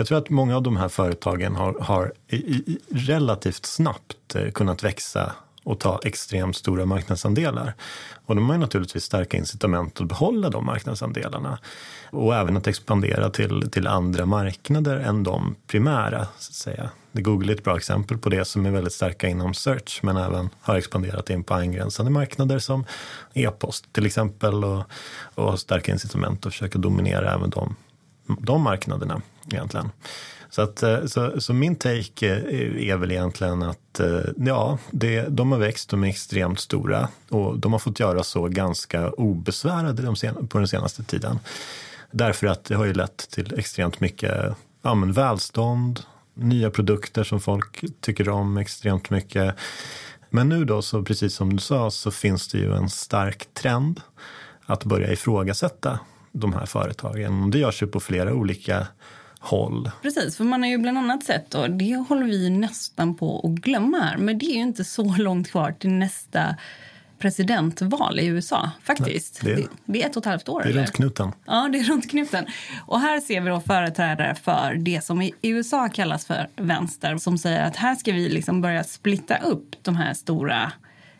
Jag 0.00 0.06
tror 0.06 0.18
att 0.18 0.30
många 0.30 0.56
av 0.56 0.62
de 0.62 0.76
här 0.76 0.88
företagen 0.88 1.56
har, 1.56 1.80
har 1.80 2.12
i, 2.28 2.36
i, 2.36 2.78
relativt 2.90 3.66
snabbt 3.66 4.34
eh, 4.34 4.50
kunnat 4.50 4.84
växa 4.84 5.32
och 5.64 5.80
ta 5.80 6.00
extremt 6.04 6.56
stora 6.56 6.86
marknadsandelar. 6.86 7.74
Och 8.26 8.34
de 8.34 8.48
har 8.48 8.54
ju 8.54 8.60
naturligtvis 8.60 9.04
starka 9.04 9.36
incitament 9.36 10.00
att 10.00 10.08
behålla 10.08 10.50
de 10.50 10.66
marknadsandelarna. 10.66 11.58
Och 12.10 12.34
även 12.34 12.56
att 12.56 12.66
expandera 12.66 13.30
till, 13.30 13.70
till 13.70 13.86
andra 13.86 14.26
marknader 14.26 14.96
än 14.96 15.22
de 15.22 15.54
primära. 15.66 16.26
Så 16.38 16.50
att 16.50 16.54
säga. 16.54 16.90
Google 17.12 17.52
är 17.52 17.56
ett 17.56 17.64
bra 17.64 17.76
exempel 17.76 18.18
på 18.18 18.28
det 18.28 18.44
som 18.44 18.66
är 18.66 18.70
väldigt 18.70 18.92
starka 18.92 19.28
inom 19.28 19.54
search 19.54 20.00
men 20.02 20.16
även 20.16 20.50
har 20.60 20.76
expanderat 20.76 21.30
in 21.30 21.44
på 21.44 21.54
angränsande 21.54 22.10
marknader 22.10 22.58
som 22.58 22.84
e-post 23.34 23.92
till 23.92 24.06
exempel 24.06 24.64
och, 24.64 24.82
och 25.34 25.44
har 25.50 25.56
starka 25.56 25.92
incitament 25.92 26.46
att 26.46 26.52
försöka 26.52 26.78
dominera 26.78 27.34
även 27.34 27.50
de, 27.50 27.76
de 28.26 28.62
marknaderna 28.62 29.22
egentligen. 29.54 29.90
Så, 30.50 30.62
att, 30.62 30.82
eh, 30.82 31.04
så, 31.06 31.40
så, 31.40 31.52
min 31.52 31.76
take 31.76 32.26
eh, 32.26 32.90
är 32.90 32.96
väl 32.96 33.10
egentligen 33.10 33.62
att 33.62 34.00
eh, 34.00 34.20
ja, 34.36 34.78
det, 34.90 35.22
de 35.28 35.52
har 35.52 35.58
växt, 35.58 35.90
de 35.90 36.04
är 36.04 36.08
extremt 36.08 36.60
stora 36.60 37.08
och 37.28 37.58
de 37.58 37.72
har 37.72 37.78
fått 37.78 38.00
göra 38.00 38.22
så 38.22 38.48
ganska 38.48 39.10
obesvärade 39.10 40.02
de 40.02 40.16
sen, 40.16 40.48
på 40.48 40.58
den 40.58 40.68
senaste 40.68 41.02
tiden. 41.02 41.38
Därför 42.10 42.46
att 42.46 42.64
det 42.64 42.74
har 42.74 42.84
ju 42.84 42.92
lett 42.92 43.30
till 43.30 43.58
extremt 43.58 44.00
mycket 44.00 44.56
ja, 44.82 44.94
men 44.94 45.12
välstånd, 45.12 46.00
nya 46.34 46.70
produkter 46.70 47.24
som 47.24 47.40
folk 47.40 47.84
tycker 48.00 48.28
om 48.28 48.56
extremt 48.56 49.10
mycket. 49.10 49.54
Men 50.30 50.48
nu 50.48 50.64
då, 50.64 50.82
så 50.82 51.02
precis 51.02 51.34
som 51.34 51.56
du 51.56 51.58
sa, 51.58 51.90
så 51.90 52.10
finns 52.10 52.48
det 52.48 52.58
ju 52.58 52.74
en 52.74 52.90
stark 52.90 53.48
trend 53.54 54.00
att 54.66 54.84
börja 54.84 55.12
ifrågasätta 55.12 55.98
de 56.32 56.52
här 56.52 56.66
företagen. 56.66 57.50
Det 57.50 57.58
görs 57.58 57.82
ju 57.82 57.86
på 57.86 58.00
flera 58.00 58.34
olika 58.34 58.86
håll. 59.40 59.90
Precis, 60.02 60.36
för 60.36 60.44
man 60.44 60.62
har 60.62 60.68
ju 60.70 60.78
bland 60.78 60.98
annat 60.98 61.24
sett, 61.24 61.54
och 61.54 61.70
det 61.70 61.96
håller 62.08 62.26
vi 62.26 62.50
nästan 62.50 63.14
på 63.14 63.40
att 63.44 63.50
glömma 63.50 63.98
här, 63.98 64.16
men 64.16 64.38
det 64.38 64.46
är 64.46 64.54
ju 64.54 64.60
inte 64.60 64.84
så 64.84 65.14
långt 65.18 65.50
kvar 65.50 65.72
till 65.72 65.90
nästa 65.90 66.56
presidentval 67.18 68.20
i 68.20 68.26
USA. 68.26 68.70
faktiskt. 68.82 69.40
Nej, 69.42 69.54
det, 69.54 69.62
är, 69.62 69.68
det, 69.84 70.02
är 70.02 70.06
ett 70.06 70.16
och 70.16 70.22
ett 70.22 70.26
halvt 70.26 70.48
år. 70.48 70.62
Det 70.62 70.68
är 70.68 70.70
eller? 70.70 70.80
runt 70.80 70.92
knuten. 70.92 71.32
Ja, 71.46 71.68
det 71.72 71.78
är 71.78 71.84
runt 71.84 72.10
knuten. 72.10 72.46
Och 72.86 73.00
här 73.00 73.20
ser 73.20 73.40
vi 73.40 73.50
då 73.50 73.60
företrädare 73.60 74.34
för 74.34 74.74
det 74.74 75.04
som 75.04 75.22
i 75.22 75.32
USA 75.42 75.88
kallas 75.88 76.26
för 76.26 76.48
vänster 76.56 77.16
som 77.16 77.38
säger 77.38 77.66
att 77.66 77.76
här 77.76 77.94
ska 77.94 78.12
vi 78.12 78.28
liksom 78.28 78.60
börja 78.60 78.84
splitta 78.84 79.36
upp 79.36 79.76
de 79.82 79.96
här 79.96 80.14
stora 80.14 80.72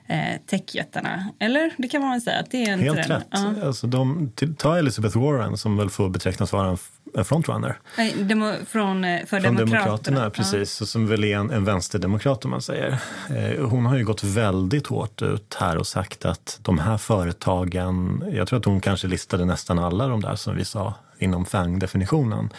eh, 0.07 0.41
techjättarna. 0.47 1.29
Eller 1.39 1.75
det 1.77 1.89
kan 1.89 2.01
man 2.03 2.11
väl 2.11 2.21
säga 2.21 2.39
att 2.41 2.51
det 2.51 2.65
är 2.65 2.73
en 2.73 2.81
Helt 2.81 2.97
trend. 2.97 3.11
rätt. 3.11 3.29
Ja. 3.31 3.67
Alltså 3.67 3.87
de, 3.87 4.33
ta 4.59 4.79
Elizabeth 4.79 5.19
Warren 5.19 5.59
som 5.59 5.77
väl 5.77 5.91
får 5.91 6.09
betecknas 6.09 6.53
vara 6.53 6.69
en 6.71 6.79
frontrunner. 7.25 7.79
Demo, 8.17 8.53
från, 8.67 9.05
eh, 9.05 9.21
för 9.21 9.27
från 9.27 9.43
Demokraterna. 9.43 9.79
demokraterna 9.79 10.31
precis, 10.31 10.81
ja. 10.81 10.87
som 10.87 11.07
väl 11.07 11.25
är 11.25 11.37
en, 11.37 11.51
en 11.51 11.65
vänsterdemokrat 11.65 12.45
om 12.45 12.51
man 12.51 12.63
säger. 12.63 12.99
Eh, 13.37 13.67
hon 13.67 13.87
har 13.87 13.97
ju 13.97 14.05
gått 14.05 14.25
väldigt 14.25 14.87
hårt 14.87 15.23
ut 15.23 15.57
här 15.61 15.77
och 15.77 15.87
sagt 15.87 16.25
att 16.25 16.59
de 16.63 16.79
här 16.79 16.99
företagen, 16.99 18.25
jag 18.33 18.49
tror 18.49 18.59
att 18.59 18.65
hon 18.65 18.81
kanske 18.81 19.07
listade 19.07 19.45
nästan 19.45 19.79
alla 19.79 20.07
de 20.07 20.21
där 20.21 20.37
som 20.37 20.57
vi 20.57 20.65
sa 20.65 20.95
inom 21.19 21.47
FANG-definitionen, 21.47 22.51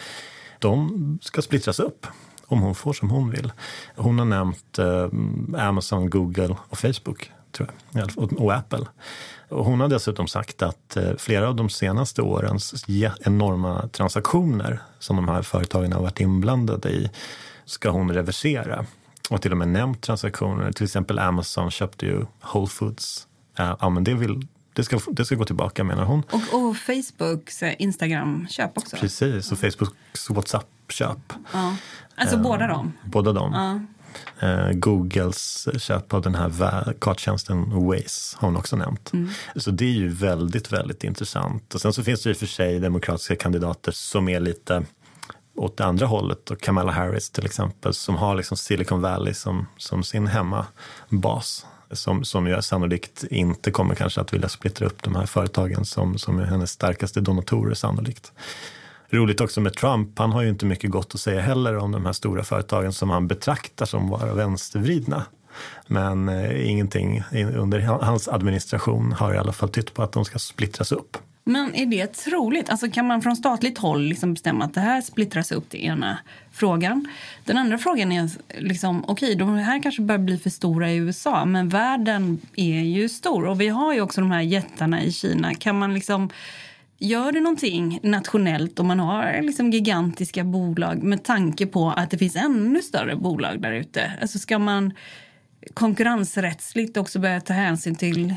de 0.58 1.18
ska 1.22 1.42
splittras 1.42 1.80
upp 1.80 2.06
om 2.46 2.60
hon 2.60 2.74
får 2.74 2.92
som 2.92 3.10
hon 3.10 3.30
vill. 3.30 3.52
Hon 3.96 4.18
har 4.18 4.26
nämnt 4.26 4.78
eh, 4.78 5.08
Amazon, 5.68 6.10
Google 6.10 6.56
och 6.68 6.78
Facebook 6.78 7.30
tror 7.52 7.70
jag, 7.90 8.10
och, 8.16 8.32
och 8.32 8.54
Apple. 8.54 8.86
Hon 9.52 9.80
har 9.80 9.88
dessutom 9.88 10.26
sagt 10.26 10.62
att 10.62 10.96
eh, 10.96 11.16
flera 11.18 11.48
av 11.48 11.56
de 11.56 11.70
senaste 11.70 12.22
årens 12.22 12.84
enorma 13.20 13.88
transaktioner 13.88 14.80
som 14.98 15.16
de 15.16 15.28
här 15.28 15.42
företagen 15.42 15.92
har 15.92 16.02
varit 16.02 16.20
inblandade 16.20 16.90
i 16.90 17.10
ska 17.64 17.90
hon 17.90 18.12
reversera. 18.12 18.86
Och 19.30 19.42
till 19.42 19.52
och 19.52 19.58
med 19.58 19.68
nämnt 19.68 20.00
transaktioner. 20.02 20.72
Till 20.72 20.84
exempel 20.84 21.18
Amazon 21.18 21.70
köpte 21.70 22.06
ju 22.06 22.26
Whole 22.52 22.66
Foods. 22.66 23.26
Ja, 23.56 23.88
men 23.88 24.04
det, 24.04 24.14
vill, 24.14 24.46
det, 24.72 24.84
ska, 24.84 24.98
det 25.10 25.24
ska 25.24 25.34
gå 25.34 25.44
tillbaka 25.44 25.84
menar 25.84 26.04
hon. 26.04 26.22
Och, 26.30 26.62
och 26.62 26.76
Facebooks 26.76 27.62
eh, 27.62 27.74
Instagram-köp 27.78 28.78
också. 28.78 28.96
Precis, 28.96 29.52
och 29.52 29.58
Facebooks 29.58 30.30
WhatsApp-köp. 30.30 31.32
Ja. 31.52 31.76
Alltså 32.14 32.36
uh, 32.36 32.42
båda 32.42 32.66
dem? 32.66 32.92
Båda 33.04 33.32
dem. 33.32 33.52
Ja. 33.52 33.80
Eh, 34.40 34.70
Googles 34.72 35.68
köp 35.78 36.14
av 36.14 36.22
den 36.22 36.34
här 36.34 36.94
karttjänsten 36.98 37.86
Waze 37.86 38.36
har 38.38 38.48
hon 38.48 38.56
också 38.56 38.76
nämnt. 38.76 39.12
Mm. 39.12 39.30
Så 39.56 39.70
det 39.70 39.84
är 39.84 39.92
ju 39.92 40.08
väldigt, 40.08 40.72
väldigt 40.72 41.04
intressant. 41.04 41.74
Och 41.74 41.80
sen 41.80 41.92
så 41.92 42.02
finns 42.02 42.22
det 42.22 42.28
ju 42.28 42.34
för 42.34 42.46
sig 42.46 42.80
demokratiska 42.80 43.36
kandidater 43.36 43.92
som 43.92 44.28
är 44.28 44.40
lite 44.40 44.84
åt 45.54 45.76
det 45.76 45.84
andra 45.84 46.06
hållet. 46.06 46.50
Och 46.50 46.60
Kamala 46.60 46.92
Harris 46.92 47.30
till 47.30 47.46
exempel 47.46 47.94
som 47.94 48.16
har 48.16 48.34
liksom 48.34 48.56
Silicon 48.56 49.00
Valley 49.00 49.34
som, 49.34 49.66
som 49.76 50.02
sin 50.02 50.26
hemmabas. 50.26 51.66
Som, 51.90 52.24
som 52.24 52.46
ju 52.46 52.62
sannolikt 52.62 53.24
inte 53.30 53.70
kommer 53.70 53.94
kanske 53.94 54.20
att 54.20 54.32
vilja 54.32 54.48
splittra 54.48 54.86
upp 54.86 55.02
de 55.02 55.14
här 55.14 55.26
företagen 55.26 55.84
som, 55.84 56.18
som 56.18 56.38
är 56.38 56.44
hennes 56.44 56.70
starkaste 56.70 57.20
donatorer 57.20 57.74
sannolikt. 57.74 58.32
Roligt 59.12 59.40
också 59.40 59.60
med 59.60 59.74
Trump, 59.74 60.18
han 60.18 60.32
har 60.32 60.42
ju 60.42 60.48
inte 60.48 60.66
mycket 60.66 60.90
gott 60.90 61.14
att 61.14 61.20
säga 61.20 61.40
heller 61.40 61.76
om 61.76 61.92
de 61.92 62.06
här 62.06 62.12
stora 62.12 62.44
företagen 62.44 62.92
som 62.92 63.10
han 63.10 63.28
betraktar 63.28 63.86
som 63.86 64.08
vara 64.08 64.34
vänstervridna. 64.34 65.24
Men 65.86 66.28
eh, 66.28 66.70
ingenting 66.70 67.22
under 67.56 67.80
hans 67.80 68.28
administration 68.28 69.12
har 69.12 69.34
i 69.34 69.38
alla 69.38 69.52
fall 69.52 69.68
tytt 69.68 69.94
på 69.94 70.02
att 70.02 70.12
de 70.12 70.24
ska 70.24 70.38
splittras 70.38 70.92
upp. 70.92 71.16
Men 71.44 71.74
är 71.74 71.86
det 71.86 72.06
troligt? 72.06 72.70
Alltså 72.70 72.90
kan 72.90 73.06
man 73.06 73.22
från 73.22 73.36
statligt 73.36 73.78
håll 73.78 74.02
liksom 74.02 74.34
bestämma 74.34 74.64
att 74.64 74.74
det 74.74 74.80
här 74.80 75.00
splittras 75.00 75.52
upp 75.52 75.64
Det 75.68 75.84
ena 75.84 76.18
frågan? 76.52 77.08
Den 77.44 77.58
andra 77.58 77.78
frågan 77.78 78.12
är, 78.12 78.30
liksom, 78.58 79.04
okej, 79.08 79.26
okay, 79.26 79.34
de 79.34 79.56
här 79.56 79.82
kanske 79.82 80.02
börjar 80.02 80.18
bli 80.18 80.38
för 80.38 80.50
stora 80.50 80.90
i 80.90 80.96
USA, 80.96 81.44
men 81.44 81.68
världen 81.68 82.40
är 82.56 82.80
ju 82.80 83.08
stor 83.08 83.46
och 83.46 83.60
vi 83.60 83.68
har 83.68 83.94
ju 83.94 84.00
också 84.00 84.20
de 84.20 84.30
här 84.30 84.42
jättarna 84.42 85.02
i 85.02 85.12
Kina. 85.12 85.54
Kan 85.54 85.78
man 85.78 85.94
liksom 85.94 86.30
Gör 87.02 87.32
det 87.32 87.40
någonting 87.40 88.00
nationellt 88.02 88.78
om 88.78 88.86
man 88.86 89.00
har 89.00 89.42
liksom 89.42 89.70
gigantiska 89.70 90.44
bolag 90.44 91.02
med 91.02 91.24
tanke 91.24 91.66
på 91.66 91.90
att 91.90 92.10
det 92.10 92.18
finns 92.18 92.36
ännu 92.36 92.82
större 92.82 93.16
bolag 93.16 93.62
där 93.62 93.72
ute? 93.72 94.12
Alltså 94.20 94.38
ska 94.38 94.58
man 94.58 94.92
konkurrensrättsligt 95.74 96.96
också 96.96 97.18
börja 97.18 97.40
ta 97.40 97.52
hänsyn 97.52 97.94
till 97.94 98.34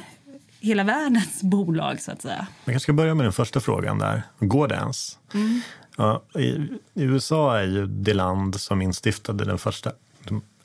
hela 0.60 0.84
världens 0.84 1.44
bolag 1.44 2.02
så 2.02 2.12
att 2.12 2.22
säga? 2.22 2.38
Man 2.38 2.74
kanske 2.74 2.84
ska 2.84 2.94
börja 2.94 3.16
med 3.16 3.26
den 3.26 3.34
första 3.34 3.60
frågan 3.60 4.00
där. 4.00 4.24
Går 4.40 4.68
det 4.68 4.76
ens? 4.76 5.20
Mm. 5.34 5.62
Ja, 5.98 6.24
i, 6.36 6.44
i, 6.44 6.70
USA 6.94 7.58
är 7.58 7.64
ju 7.64 7.88
det 7.88 8.14
land 8.14 8.62
som 8.62 8.82
instiftade 8.82 9.46
den 9.46 9.58
första 9.58 9.92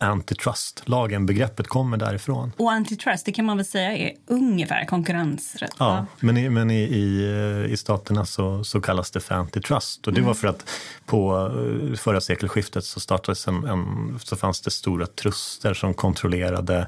antitrust-lagen. 0.00 1.26
Begreppet 1.26 1.68
kommer 1.68 1.96
därifrån. 1.96 2.52
Och 2.56 2.72
antitrust, 2.72 3.26
det 3.26 3.32
kan 3.32 3.44
man 3.44 3.56
väl 3.56 3.66
säga 3.66 3.96
är 3.96 4.12
ungefär 4.26 4.84
konkurrensrätt? 4.84 5.74
Ja, 5.78 6.06
men 6.20 6.36
i, 6.36 6.48
men 6.48 6.70
i, 6.70 6.82
i, 6.82 7.66
i 7.70 7.76
staterna 7.76 8.26
så, 8.26 8.64
så 8.64 8.80
kallas 8.80 9.10
det 9.10 9.20
för 9.20 9.34
antitrust. 9.34 10.06
Och 10.06 10.12
det 10.12 10.20
mm. 10.20 10.26
var 10.26 10.34
för 10.34 10.48
att 10.48 10.70
på 11.06 11.36
eh, 11.36 11.96
förra 11.96 12.20
sekelskiftet 12.20 12.84
så 12.84 13.00
startades 13.00 13.48
en, 13.48 13.64
en, 13.64 14.18
så 14.22 14.36
fanns 14.36 14.60
det 14.60 14.70
stora 14.70 15.06
truster 15.06 15.74
som 15.74 15.94
kontrollerade 15.94 16.86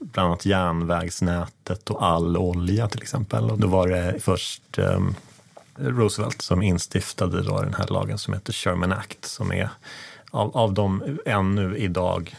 bland 0.00 0.26
annat 0.28 0.46
järnvägsnätet 0.46 1.90
och 1.90 2.04
all 2.06 2.36
olja 2.36 2.88
till 2.88 3.02
exempel. 3.02 3.50
Och 3.50 3.58
då 3.58 3.66
var 3.66 3.88
det 3.88 4.20
först 4.20 4.78
um, 4.78 5.14
Roosevelt 5.78 6.42
som 6.42 6.62
instiftade 6.62 7.42
då 7.42 7.60
den 7.62 7.74
här 7.74 7.86
lagen 7.88 8.18
som 8.18 8.34
heter 8.34 8.52
Sherman 8.52 8.92
Act 8.92 9.24
som 9.24 9.52
är 9.52 9.70
av, 10.30 10.56
av 10.56 10.74
de 10.74 11.18
ännu 11.26 11.76
idag 11.76 12.36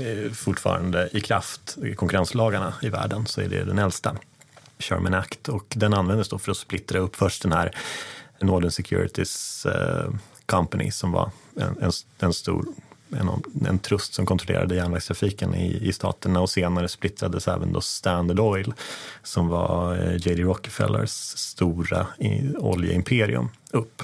eh, 0.00 0.32
fortfarande 0.32 1.08
i 1.12 1.20
kraft 1.20 1.78
konkurrenslagarna 1.96 2.74
i 2.82 2.88
världen 2.88 3.26
så 3.26 3.40
är 3.40 3.48
det 3.48 3.64
den 3.64 3.78
äldsta. 3.78 4.16
Sherman 4.78 5.14
Act 5.14 5.48
och 5.48 5.64
den 5.76 5.94
användes 5.94 6.28
då 6.28 6.38
för 6.38 6.50
att 6.50 6.56
splittra 6.56 6.98
upp 6.98 7.16
först 7.16 7.42
den 7.42 7.52
här 7.52 7.70
Northern 8.40 8.70
Securities 8.70 9.66
eh, 9.66 10.10
Company 10.46 10.90
som 10.90 11.12
var 11.12 11.30
en, 11.56 11.82
en, 11.82 11.92
en 12.18 12.32
stor 12.32 12.64
en, 13.10 13.42
en 13.68 13.78
trust 13.78 14.14
som 14.14 14.26
kontrollerade 14.26 14.74
järnvägstrafiken 14.74 15.54
i, 15.54 15.88
i 15.88 15.92
staterna 15.92 16.40
och 16.40 16.50
senare 16.50 16.88
splittrades 16.88 17.48
även 17.48 17.72
då 17.72 17.80
Standard 17.80 18.40
Oil 18.40 18.74
som 19.22 19.48
var 19.48 19.96
eh, 19.96 20.12
J.D. 20.12 20.42
Rockefellers 20.42 21.10
stora 21.36 22.06
oljeimperium 22.58 23.48
upp. 23.70 24.02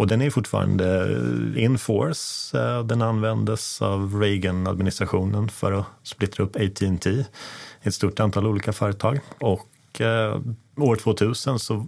Och 0.00 0.06
den 0.06 0.22
är 0.22 0.30
fortfarande 0.30 1.16
in 1.56 1.78
force. 1.78 2.58
Eh, 2.58 2.84
den 2.84 3.02
användes 3.02 3.82
av 3.82 4.20
Reagan-administrationen 4.20 5.48
för 5.48 5.72
att 5.72 5.86
splittra 6.02 6.44
upp 6.44 6.56
AT&T 6.56 7.10
i 7.10 7.24
ett 7.82 7.94
stort 7.94 8.20
antal 8.20 8.46
olika 8.46 8.72
företag. 8.72 9.20
Och 9.38 10.00
eh, 10.00 10.40
år 10.76 10.96
2000 10.96 11.58
så 11.58 11.86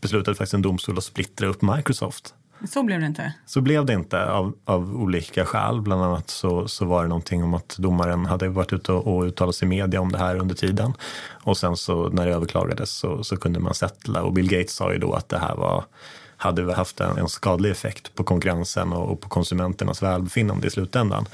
beslutade 0.00 0.34
faktiskt 0.34 0.54
en 0.54 0.62
domstol 0.62 0.98
att 0.98 1.04
splittra 1.04 1.46
upp 1.46 1.62
Microsoft. 1.62 2.34
Så 2.68 2.82
blev 2.82 3.00
det 3.00 3.06
inte? 3.06 3.34
Så 3.46 3.60
blev 3.60 3.86
det 3.86 3.92
inte 3.92 4.30
av, 4.30 4.54
av 4.64 4.96
olika 4.96 5.44
skäl. 5.44 5.80
Bland 5.80 6.02
annat 6.02 6.30
så, 6.30 6.68
så 6.68 6.84
var 6.84 7.02
det 7.02 7.08
någonting 7.08 7.44
om 7.44 7.54
att 7.54 7.76
domaren 7.78 8.26
hade 8.26 8.48
varit 8.48 8.72
ute 8.72 8.92
och, 8.92 9.16
och 9.16 9.24
uttalat 9.24 9.54
sig 9.54 9.66
i 9.66 9.68
media 9.68 10.00
om 10.00 10.12
det 10.12 10.18
här 10.18 10.36
under 10.36 10.54
tiden. 10.54 10.92
Och 11.30 11.56
sen 11.56 11.76
så 11.76 12.08
när 12.08 12.26
det 12.26 12.34
överklagades 12.34 12.90
så, 12.90 13.24
så 13.24 13.36
kunde 13.36 13.60
man 13.60 13.74
settla 13.74 14.22
och 14.22 14.32
Bill 14.32 14.48
Gates 14.50 14.74
sa 14.74 14.92
ju 14.92 14.98
då 14.98 15.12
att 15.12 15.28
det 15.28 15.38
här 15.38 15.56
var 15.56 15.84
hade 16.36 16.74
haft 16.74 17.00
en, 17.00 17.18
en 17.18 17.28
skadlig 17.28 17.70
effekt 17.70 18.14
på 18.14 18.24
konkurrensen 18.24 18.92
och, 18.92 19.12
och 19.12 19.20
på 19.20 19.28
konsumenternas 19.28 20.02
välbefinnande 20.02 20.66
i 20.66 20.70
slutändan 20.70 21.26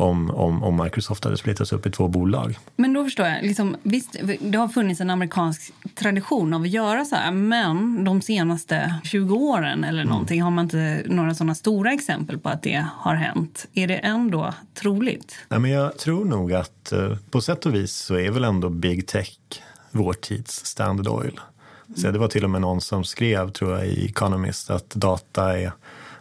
om, 0.00 0.30
om, 0.30 0.62
om 0.62 0.82
Microsoft 0.84 1.24
hade 1.24 1.36
splittrats 1.36 1.72
upp 1.72 1.86
i 1.86 1.90
två 1.90 2.08
bolag. 2.08 2.58
Men 2.76 2.92
då 2.92 3.04
förstår 3.04 3.26
jag. 3.26 3.42
Liksom, 3.42 3.76
visst, 3.82 4.16
det 4.40 4.58
har 4.58 4.68
funnits 4.68 5.00
en 5.00 5.10
amerikansk 5.10 5.72
tradition 5.94 6.54
av 6.54 6.62
att 6.62 6.68
göra 6.68 7.04
så 7.04 7.16
här 7.16 7.32
men 7.32 8.04
de 8.04 8.22
senaste 8.22 8.94
20 9.04 9.36
åren 9.36 9.84
eller 9.84 10.02
mm. 10.02 10.12
någonting 10.12 10.42
har 10.42 10.50
man 10.50 10.64
inte 10.64 11.02
några 11.06 11.34
sådana 11.34 11.54
stora 11.54 11.92
exempel 11.92 12.38
på 12.38 12.48
att 12.48 12.62
det 12.62 12.86
har 12.96 13.14
hänt. 13.14 13.66
Är 13.74 13.86
det 13.86 13.96
ändå 13.96 14.54
troligt? 14.74 15.38
Nej, 15.48 15.60
men 15.60 15.70
jag 15.70 15.98
tror 15.98 16.24
nog 16.24 16.52
att 16.52 16.92
eh, 16.92 17.16
på 17.30 17.40
sätt 17.40 17.66
och 17.66 17.74
vis 17.74 17.92
så 17.92 18.14
är 18.14 18.30
väl 18.30 18.44
ändå 18.44 18.68
big 18.68 19.06
tech 19.06 19.38
vår 19.90 20.12
tids 20.12 20.64
Standard 20.66 21.08
Oil. 21.08 21.40
Så 21.96 22.10
det 22.10 22.18
var 22.18 22.28
till 22.28 22.44
och 22.44 22.50
med 22.50 22.60
någon 22.60 22.80
som 22.80 23.04
skrev, 23.04 23.50
tror 23.50 23.78
jag, 23.78 23.86
i 23.86 24.06
Economist 24.06 24.70
att 24.70 24.90
data 24.90 25.58
är 25.58 25.72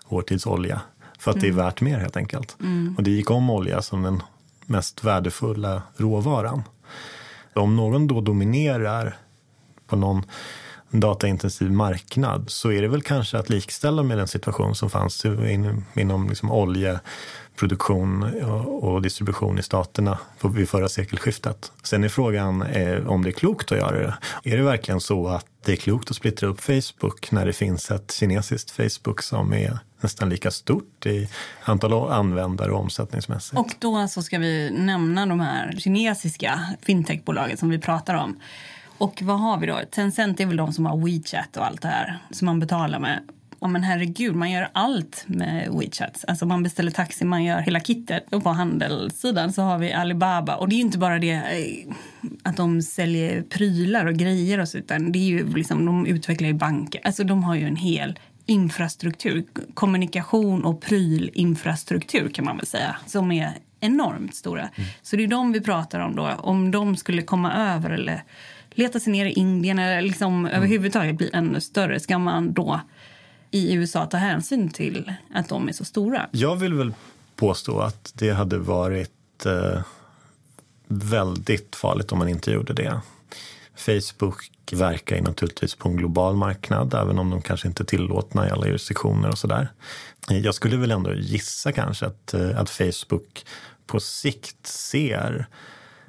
vår 0.08 0.22
tids 0.22 0.46
olja. 0.46 0.82
För 1.20 1.32
att 1.32 1.36
mm. 1.36 1.42
det 1.42 1.48
är 1.48 1.52
mm. 1.52 1.66
värt 1.66 1.82
mer 1.82 2.00
helt 2.00 2.18
enkelt. 2.18 2.58
Mm. 2.60 2.96
Och 2.98 3.04
det 3.04 3.12
gick 3.12 3.32
om 3.32 3.50
olja 3.50 3.82
som 3.82 4.02
den 4.02 4.24
mest 4.66 5.04
värdefulla 5.04 5.82
råvaran. 5.98 6.64
Om 7.54 7.76
någon 7.76 8.08
då 8.08 8.22
dominerar 8.22 9.18
på 9.88 9.96
någon 9.96 10.26
en 10.92 11.00
dataintensiv 11.00 11.72
marknad 11.72 12.50
så 12.50 12.72
är 12.72 12.82
det 12.82 12.88
väl 12.88 13.02
kanske 13.02 13.38
att 13.38 13.50
likställa 13.50 14.04
med 14.04 14.18
den 14.18 14.28
situation 14.28 14.76
som 14.76 14.90
fanns 14.90 15.26
inom 15.94 16.30
liksom 16.30 16.52
oljeproduktion 16.52 18.24
och 18.82 19.02
distribution 19.02 19.60
i 19.60 19.64
staterna 19.64 20.18
vid 20.42 20.70
förra 20.70 20.90
sekelskiftet. 20.90 21.72
Sen 21.84 22.04
är 22.04 22.10
frågan 22.10 22.62
eh, 22.62 23.08
om 23.08 23.24
det 23.24 23.30
är 23.30 23.34
klokt 23.34 23.72
att 23.72 23.78
göra 23.78 23.98
det. 24.00 24.18
Är 24.44 24.58
det 24.58 24.64
verkligen 24.64 25.02
så 25.02 25.28
att 25.28 25.46
det 25.66 25.72
är 25.72 25.76
klokt 25.76 26.10
att 26.10 26.16
splittra 26.16 26.48
upp 26.48 26.62
Facebook 26.62 27.32
när 27.32 27.46
det 27.46 27.54
finns 27.54 27.92
ett 27.92 28.12
kinesiskt 28.12 28.72
Facebook 28.72 29.22
som 29.22 29.54
är 29.54 29.80
nästan 30.02 30.30
lika 30.30 30.52
stort 30.52 31.06
i 31.06 31.30
antal 31.64 32.12
användare 32.12 32.72
och 32.72 32.80
omsättningsmässigt. 32.80 33.60
Och 33.60 33.76
då 33.80 34.08
så 34.08 34.22
ska 34.22 34.40
vi 34.40 34.72
nämna 34.72 35.26
de 35.26 35.40
här 35.40 35.76
kinesiska 35.80 36.60
fintechbolagen 36.82 37.58
som 37.58 37.70
vi 37.70 37.80
pratar 37.80 38.14
om. 38.16 38.40
Och 39.00 39.22
vad 39.22 39.40
har 39.40 39.58
vi 39.58 39.68
då? 39.68 39.80
Tencent 39.92 40.40
är 40.40 40.46
väl 40.46 40.58
de 40.58 40.74
som 40.74 40.86
har 40.86 40.98
WeChat 40.98 41.58
och 41.58 41.66
allt 41.66 41.82
det 41.82 41.88
här 41.88 42.18
som 42.32 42.46
man 42.46 42.60
betalar 42.60 43.00
med 43.00 43.20
ja 43.62 43.68
men 43.68 43.84
herregud, 43.84 44.36
man 44.36 44.52
gör 44.52 44.70
allt 44.74 45.24
med 45.28 45.70
WeChat. 45.72 46.26
Alltså 46.28 46.46
man 46.46 46.64
beställer 46.64 46.92
taxi, 46.92 47.26
man 47.26 47.44
gör 47.44 47.60
hela 47.60 47.80
kittet. 47.80 48.34
Och 48.34 48.44
på 48.44 48.50
handelssidan 48.50 49.54
så 49.54 49.62
har 49.62 49.78
vi 49.78 49.94
Alibaba. 49.94 50.56
Och 50.56 50.70
det 50.70 50.76
är 50.76 50.80
inte 50.80 50.98
bara 50.98 51.20
det 51.20 51.32
eh, 51.32 51.94
att 52.44 52.58
de 52.58 52.82
säljer 52.82 53.42
prylar 53.42 54.06
och 54.06 54.14
grejer 54.14 54.60
och 54.60 54.68
så, 54.68 54.78
utan 54.78 55.12
det 55.12 55.20
är 55.20 55.28
ju 55.28 55.54
liksom, 55.54 55.86
de 55.86 56.06
utvecklar 56.06 56.48
ju 56.48 56.54
banker. 56.54 57.02
Alltså 57.04 57.24
de 57.24 57.44
har 57.44 57.56
ju 57.56 57.68
en 57.68 57.76
hel 57.76 58.20
infrastruktur, 58.46 59.44
kommunikation 59.74 60.66
och 60.66 60.82
prylinfrastruktur 60.82 62.30
kan 62.30 62.46
man 62.46 62.58
väl 62.58 62.66
säga, 62.66 62.96
som 63.06 63.32
är 63.32 63.54
enormt 63.80 64.36
stora. 64.36 64.62
Mm. 64.62 64.90
Så 65.02 65.16
det 65.16 65.24
är 65.24 65.28
de 65.28 65.52
vi 65.52 65.62
pratar 65.62 66.00
om 66.00 66.16
då. 66.16 66.32
Om 66.38 66.72
de 66.72 66.96
skulle 66.96 67.22
komma 67.22 67.54
över 67.54 67.90
eller 67.90 68.24
leta 68.80 69.00
sig 69.00 69.12
ner 69.12 69.26
i 69.26 69.32
Indien 69.32 69.80
eller 69.80 70.02
liksom 70.02 70.46
mm. 70.46 70.58
överhuvudtaget 70.58 71.18
bli 71.18 71.30
ännu 71.34 71.62
större, 71.62 72.00
ska 72.00 72.18
man 72.18 72.54
då 72.54 72.82
i 73.52 73.74
USA 73.74 74.06
ta 74.06 74.18
hänsyn 74.18 74.70
till 74.70 75.14
att 75.34 75.50
de 75.50 75.68
är 75.68 75.74
så 75.74 75.86
stora? 75.86 76.30
Jag 76.32 76.56
vill 76.56 76.74
väl 76.74 76.94
påstå 77.36 77.80
att 77.80 78.12
det 78.16 78.30
hade 78.30 78.58
varit 78.58 79.46
eh, 79.46 79.82
väldigt 80.88 81.76
farligt 81.76 82.12
om 82.12 82.18
man 82.18 82.30
inte 82.30 82.52
gjorde 82.52 82.74
det. 82.74 83.02
Facebook 83.76 84.44
verkar 84.72 85.16
ju 85.16 85.22
naturligtvis 85.22 85.76
på 85.76 85.90
en 85.90 85.98
global 85.98 86.36
marknad, 86.36 86.94
även 86.94 87.20
om 87.20 87.30
de 87.30 87.42
kanske 87.42 87.68
inte 87.68 87.84
är 87.84 87.86
tillåtna 87.86 88.48
i 88.48 88.52
alla 88.52 88.68
jurisdiktioner 88.68 89.30
och 89.30 89.38
sådär. 89.38 89.72
Jag 90.28 90.56
skulle 90.56 90.78
väl 90.78 90.92
ändå 90.92 91.14
gissa 91.14 91.72
kanske 91.72 92.06
att, 92.06 92.34
eh, 92.34 92.60
att 92.60 92.70
Facebook 92.70 93.46
på 93.88 94.00
sikt 94.00 94.68
ser 94.68 95.48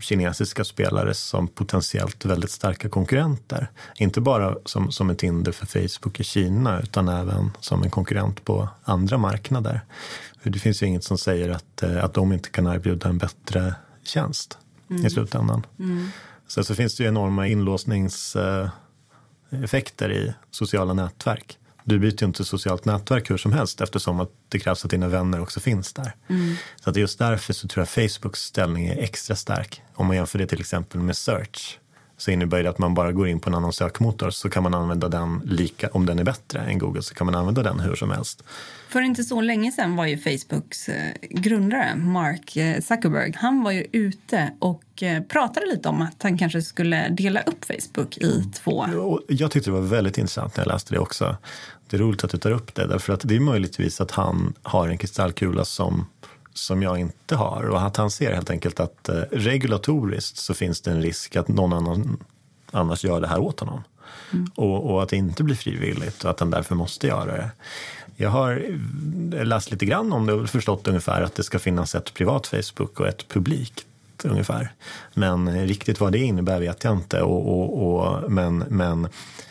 kinesiska 0.01 0.65
spelare 0.65 1.15
som 1.15 1.49
potentiellt 1.49 2.25
väldigt 2.25 2.51
starka 2.51 2.89
konkurrenter. 2.89 3.71
Inte 3.97 4.21
bara 4.21 4.57
som, 4.65 4.93
som 4.93 5.11
ett 5.11 5.23
hinder 5.23 5.53
för 5.53 5.67
Facebook 5.67 6.21
i 6.21 6.25
Kina 6.25 6.81
utan 6.81 7.09
även 7.09 7.51
som 7.61 7.83
en 7.83 7.91
konkurrent 7.91 8.45
på 8.45 8.69
andra 8.85 9.19
marknader. 9.19 9.81
Det 10.43 10.59
finns 10.59 10.83
ju 10.83 10.87
inget 10.87 11.05
som 11.05 11.19
säger 11.19 11.49
att, 11.49 11.83
eh, 11.83 12.05
att 12.05 12.15
de 12.15 12.33
inte 12.33 12.51
kan 12.51 12.67
erbjuda 12.67 13.09
en 13.09 13.19
bättre 13.19 13.75
tjänst 14.05 14.59
mm. 14.91 15.07
i 15.07 15.11
slutändan. 15.11 15.67
Mm. 15.79 16.09
Sen 16.49 16.65
så 16.65 16.75
finns 16.75 16.97
det 16.97 17.03
ju 17.03 17.09
enorma 17.09 17.47
inlåsningseffekter 17.47 20.13
i 20.13 20.35
sociala 20.51 20.95
nätverk. 20.95 21.59
Du 21.85 21.99
byter 21.99 22.23
ju 22.23 22.27
inte 22.27 22.45
socialt 22.45 22.85
nätverk 22.85 23.31
hur 23.31 23.37
som 23.37 23.53
helst 23.53 23.81
eftersom 23.81 24.21
att 24.21 24.31
det 24.49 24.59
krävs 24.59 24.85
att 24.85 24.91
dina 24.91 25.09
vänner 25.09 25.41
också 25.41 25.61
finns 25.61 25.93
där. 25.93 26.15
Mm. 26.29 26.55
Så 26.77 26.91
att 26.91 26.97
just 26.97 27.19
därför 27.19 27.53
så 27.53 27.69
tror 27.69 27.87
jag 27.95 28.11
Facebooks 28.11 28.41
ställning 28.41 28.87
är 28.87 28.99
extra 28.99 29.37
stark. 29.37 29.83
Om 29.95 30.07
man 30.07 30.17
jämför 30.17 30.39
det 30.39 30.47
till 30.47 30.61
exempel 30.61 31.01
med 31.01 31.17
search 31.17 31.79
så 32.21 32.31
innebär 32.31 32.63
det 32.63 32.71
att 32.71 32.79
man 32.79 32.95
bara 32.95 33.13
går 33.13 33.29
in 33.29 33.41
på 33.41 33.51
en 33.51 33.55
annan 33.55 33.73
sökmotor 33.73 34.31
så 34.31 34.51
kan 34.51 34.63
man 34.63 34.75
använda 34.75 35.09
den 35.09 35.43
lika, 35.45 35.89
om 35.89 36.07
den 36.07 36.19
är 36.19 36.25
bättre 36.25 36.61
än 36.61 36.79
Google 36.79 37.03
så 37.03 37.15
kan 37.15 37.25
man 37.27 37.35
använda 37.35 37.63
den 37.63 37.81
hur 37.81 37.95
som 37.95 38.11
helst. 38.11 38.45
För 38.89 39.01
inte 39.01 39.25
så 39.25 39.41
länge 39.41 39.73
sedan 39.73 39.97
var 39.97 40.07
ju 40.07 40.19
Facebooks 40.19 40.89
eh, 40.89 41.13
grundare 41.21 41.97
Mark 41.97 42.57
eh, 42.57 42.81
Zuckerberg, 42.81 43.33
han 43.37 43.63
var 43.63 43.71
ju 43.71 43.87
ute 43.93 44.53
och 44.59 45.03
eh, 45.03 45.23
pratade 45.23 45.67
lite 45.67 45.89
om 45.89 46.03
att 46.03 46.23
han 46.23 46.39
kanske 46.39 46.63
skulle 46.63 47.09
dela 47.09 47.41
upp 47.41 47.65
Facebook 47.65 48.17
i 48.17 48.45
två. 48.55 48.87
Jag 49.29 49.51
tyckte 49.51 49.71
det 49.71 49.75
var 49.75 49.81
väldigt 49.81 50.19
intressant 50.19 50.57
när 50.57 50.65
jag 50.65 50.73
läste 50.73 50.95
det 50.95 50.99
också. 50.99 51.37
Det 51.91 51.97
är 51.97 52.01
roligt 52.01 52.25
att 52.25 52.31
du 52.31 52.39
tar 52.39 52.51
upp 52.51 52.75
det 52.75 52.87
därför 52.87 53.13
att 53.13 53.21
det 53.25 53.37
är 53.37 53.41
möjligtvis 53.41 54.01
att 54.01 54.11
han 54.11 54.55
har 54.63 54.89
en 54.89 54.99
kristallkula 54.99 55.65
som 55.65 56.07
som 56.61 56.83
jag 56.83 56.99
inte 56.99 57.37
har 57.37 57.69
och 57.69 57.83
att 57.83 57.97
han 57.97 58.11
ser 58.11 58.35
helt 58.35 58.51
enkelt 58.51 58.81
att 58.81 59.09
eh, 59.09 59.23
regulatoriskt 59.33 60.37
så 60.37 60.55
finns 60.55 60.81
det 60.81 60.91
en 60.91 61.03
risk 61.03 61.37
att 61.37 61.49
någon 61.49 61.73
annan 61.73 62.19
annars 62.71 63.05
gör 63.05 63.21
det 63.21 63.27
här 63.27 63.39
åt 63.39 63.61
honom. 63.61 63.85
Mm. 64.33 64.51
Och, 64.55 64.91
och, 64.91 65.03
att 65.03 65.09
det 65.09 65.17
inte 65.17 65.43
blir 65.43 65.57
frivilligt 65.57 66.25
och 66.25 66.31
att 66.31 66.41
han 66.41 66.51
därför 66.51 66.75
måste 66.75 67.07
göra 67.07 67.33
det. 67.33 67.51
Jag 68.17 68.31
har 68.31 68.65
eh, 69.35 69.45
läst 69.45 69.71
lite 69.71 69.87
grann 69.87 70.13
om 70.13 70.27
det 70.27 70.33
och 70.33 70.51
förstått 70.51 70.89
ungefär 70.89 71.23
att 71.23 71.35
det 71.35 71.43
ska 71.43 71.59
finnas 71.59 71.95
ett 71.95 72.15
privat 72.15 72.47
Facebook 72.47 73.01
och 73.01 73.09
ett 73.09 73.29
publikt 73.29 73.87
ungefär. 74.25 74.73
Men 75.15 75.67
riktigt 75.67 76.01
vad 76.01 76.13
det 76.13 76.19
innebär 76.19 76.61
vet 76.61 76.85
jag 76.85 76.97
inte. 76.97 77.23
Och, 77.23 77.49
och, 77.49 77.97
och 77.97 78.33
men, 78.33 78.59
men 78.59 79.09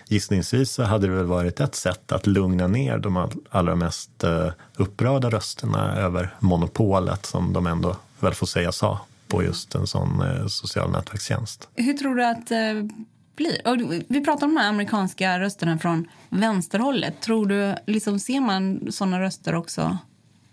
gissningsvis 0.09 0.71
så 0.71 0.83
hade 0.83 1.07
det 1.07 1.13
väl 1.13 1.25
varit 1.25 1.59
ett 1.59 1.75
sätt 1.75 2.11
att 2.11 2.27
lugna 2.27 2.67
ner 2.67 2.97
de 2.97 3.29
allra 3.49 3.75
mest 3.75 4.23
eh, 4.23 4.47
upprörda 4.75 5.29
rösterna 5.29 5.95
över 5.95 6.35
monopolet 6.39 7.25
som 7.25 7.53
de 7.53 7.67
ändå 7.67 7.95
väl 8.19 8.33
får 8.33 8.47
säga 8.47 8.71
sa 8.71 8.99
på 9.27 9.43
just 9.43 9.75
en 9.75 9.87
sån 9.87 10.21
eh, 10.21 10.47
social 10.47 10.91
nätverkstjänst. 10.91 11.67
Hur 11.75 11.93
tror 11.93 12.15
du 12.15 12.25
att 12.25 12.47
det 12.47 12.69
eh, 12.69 12.83
blir? 13.35 14.03
vi 14.13 14.25
pratar 14.25 14.47
om 14.47 14.55
de 14.55 14.61
här 14.61 14.69
amerikanska 14.69 15.39
rösterna 15.39 15.77
från 15.79 16.07
vänsterhållet. 16.29 17.21
Tror 17.21 17.45
du, 17.45 17.75
liksom, 17.85 18.19
ser 18.19 18.39
man 18.39 18.91
såna 18.91 19.21
röster 19.21 19.55
också 19.55 19.97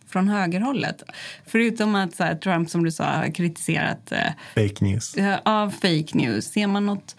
från 0.09 0.29
högerhållet? 0.29 1.03
Förutom 1.47 1.95
att 1.95 2.19
här, 2.19 2.35
Trump, 2.35 2.71
som 2.71 2.85
du 2.85 2.92
sa, 2.92 3.05
har 3.05 3.35
kritiserat... 3.35 4.12
Fake 4.55 4.85
news. 4.85 5.16
Ja, 5.16 5.71
fake 5.71 6.09
news. 6.12 6.45
Ser 6.45 6.66
man 6.66 6.87
något 6.87 7.16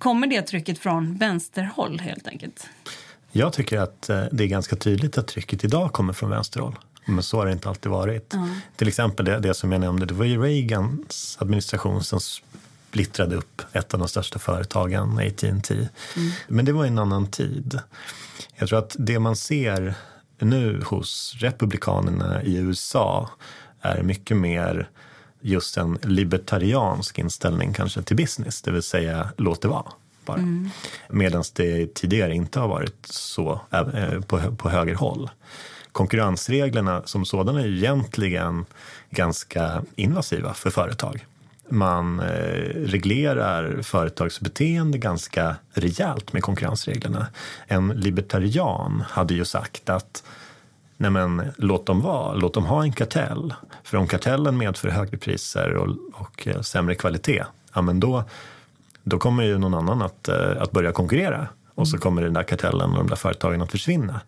Kommer 0.00 0.26
det 0.26 0.42
trycket 0.42 0.78
från 0.78 1.16
vänsterhåll 1.16 2.00
helt 2.00 2.28
enkelt? 2.28 2.66
Jag 3.32 3.52
tycker 3.52 3.78
att 3.78 4.08
eh, 4.08 4.24
det 4.32 4.44
är 4.44 4.48
ganska 4.48 4.76
tydligt 4.76 5.18
att 5.18 5.26
trycket 5.28 5.64
idag 5.64 5.92
kommer 5.92 6.12
från 6.12 6.30
vänsterhåll. 6.30 6.78
Men 7.04 7.22
så 7.22 7.36
har 7.36 7.46
det 7.46 7.52
inte 7.52 7.68
alltid 7.68 7.92
varit. 7.92 8.34
Mm. 8.34 8.54
Till 8.76 8.88
exempel 8.88 9.26
det, 9.26 9.38
det, 9.38 9.54
som 9.54 9.72
jag 9.72 9.80
nämnde, 9.80 10.06
det 10.06 10.14
var 10.14 10.24
ju 10.24 10.42
Reagans 10.42 11.36
administration 11.40 12.04
som 12.04 12.20
splittrade 12.20 13.36
upp 13.36 13.62
ett 13.72 13.94
av 13.94 14.00
de 14.00 14.08
största 14.08 14.38
företagen, 14.38 15.18
AT&T. 15.18 15.74
Mm. 15.74 16.30
Men 16.48 16.64
det 16.64 16.72
var 16.72 16.86
en 16.86 16.98
annan 16.98 17.26
tid. 17.26 17.78
Jag 18.56 18.68
tror 18.68 18.78
att 18.78 18.96
det 18.98 19.18
man 19.18 19.36
ser 19.36 19.94
nu 20.38 20.82
hos 20.82 21.36
republikanerna 21.38 22.42
i 22.42 22.56
USA 22.56 23.30
är 23.80 24.02
mycket 24.02 24.36
mer 24.36 24.88
just 25.40 25.76
en 25.76 25.98
libertariansk 26.02 27.18
inställning 27.18 27.72
kanske 27.72 28.02
till 28.02 28.16
business, 28.16 28.62
det 28.62 28.70
vill 28.70 28.82
säga 28.82 29.28
låt 29.36 29.62
det 29.62 29.68
vara. 29.68 29.92
Bara. 30.24 30.38
Mm. 30.38 30.70
Medan 31.08 31.44
det 31.54 31.94
tidigare 31.94 32.34
inte 32.34 32.60
har 32.60 32.68
varit 32.68 33.06
så 33.06 33.60
äh, 33.70 34.20
på, 34.20 34.56
på 34.56 34.68
höger 34.68 34.94
håll. 34.94 35.30
Konkurrensreglerna 35.92 37.02
som 37.04 37.24
sådana 37.24 37.60
är 37.60 37.66
egentligen 37.66 38.64
ganska 39.10 39.82
invasiva 39.96 40.54
för 40.54 40.70
företag. 40.70 41.26
Man 41.68 42.20
eh, 42.20 42.74
reglerar 42.74 43.82
företagsbeteende 43.82 44.98
ganska 44.98 45.56
rejält 45.72 46.32
med 46.32 46.42
konkurrensreglerna. 46.42 47.26
En 47.66 47.88
libertarian 47.88 49.04
hade 49.08 49.34
ju 49.34 49.44
sagt 49.44 49.88
att 49.88 50.22
nej 51.00 51.10
men 51.10 51.42
låt 51.56 51.86
dem 51.86 52.00
vara, 52.00 52.34
låt 52.34 52.54
dem 52.54 52.64
ha 52.64 52.82
en 52.82 52.92
kartell. 52.92 53.54
För 53.84 53.98
om 53.98 54.06
kartellen 54.06 54.58
medför 54.58 54.88
högre 54.88 55.16
priser 55.16 55.76
och, 55.76 55.96
och 56.12 56.48
eh, 56.48 56.60
sämre 56.60 56.94
kvalitet, 56.94 57.44
ja 57.74 57.82
men 57.82 58.00
då, 58.00 58.24
då 59.02 59.18
kommer 59.18 59.44
ju 59.44 59.58
någon 59.58 59.74
annan 59.74 60.02
att, 60.02 60.28
eh, 60.28 60.62
att 60.62 60.70
börja 60.70 60.92
konkurrera. 60.92 61.48
Och 61.74 61.88
så 61.88 61.98
kommer 61.98 62.22
den 62.22 62.32
där 62.32 62.42
kartellen 62.42 62.90
och 62.90 62.96
de 62.96 63.06
där 63.06 63.16
företagen 63.16 63.62
att 63.62 63.70
försvinna. 63.70 64.20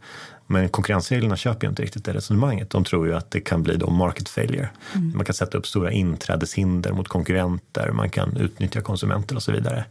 Men 0.52 0.68
konkurrensreglerna 0.68 1.36
köper 1.36 1.66
ju 1.66 1.70
inte 1.70 1.82
riktigt 1.82 2.04
det 2.04 2.12
resonemanget. 2.12 2.70
De 2.70 2.84
tror 2.84 3.06
ju 3.06 3.14
att 3.14 3.30
det 3.30 3.40
kan 3.40 3.62
bli 3.62 3.76
då 3.76 3.90
market 3.90 4.28
failure. 4.28 4.68
Mm. 4.94 5.12
Man 5.16 5.24
kan 5.24 5.34
sätta 5.34 5.58
upp 5.58 5.66
stora 5.66 5.92
inträdeshinder 5.92 6.92
mot 6.92 7.08
konkurrenter, 7.08 7.90
man 7.90 8.10
kan 8.10 8.36
utnyttja 8.36 8.80
konsumenter 8.80 9.36
och 9.36 9.42
så 9.42 9.52
vidare. 9.52 9.84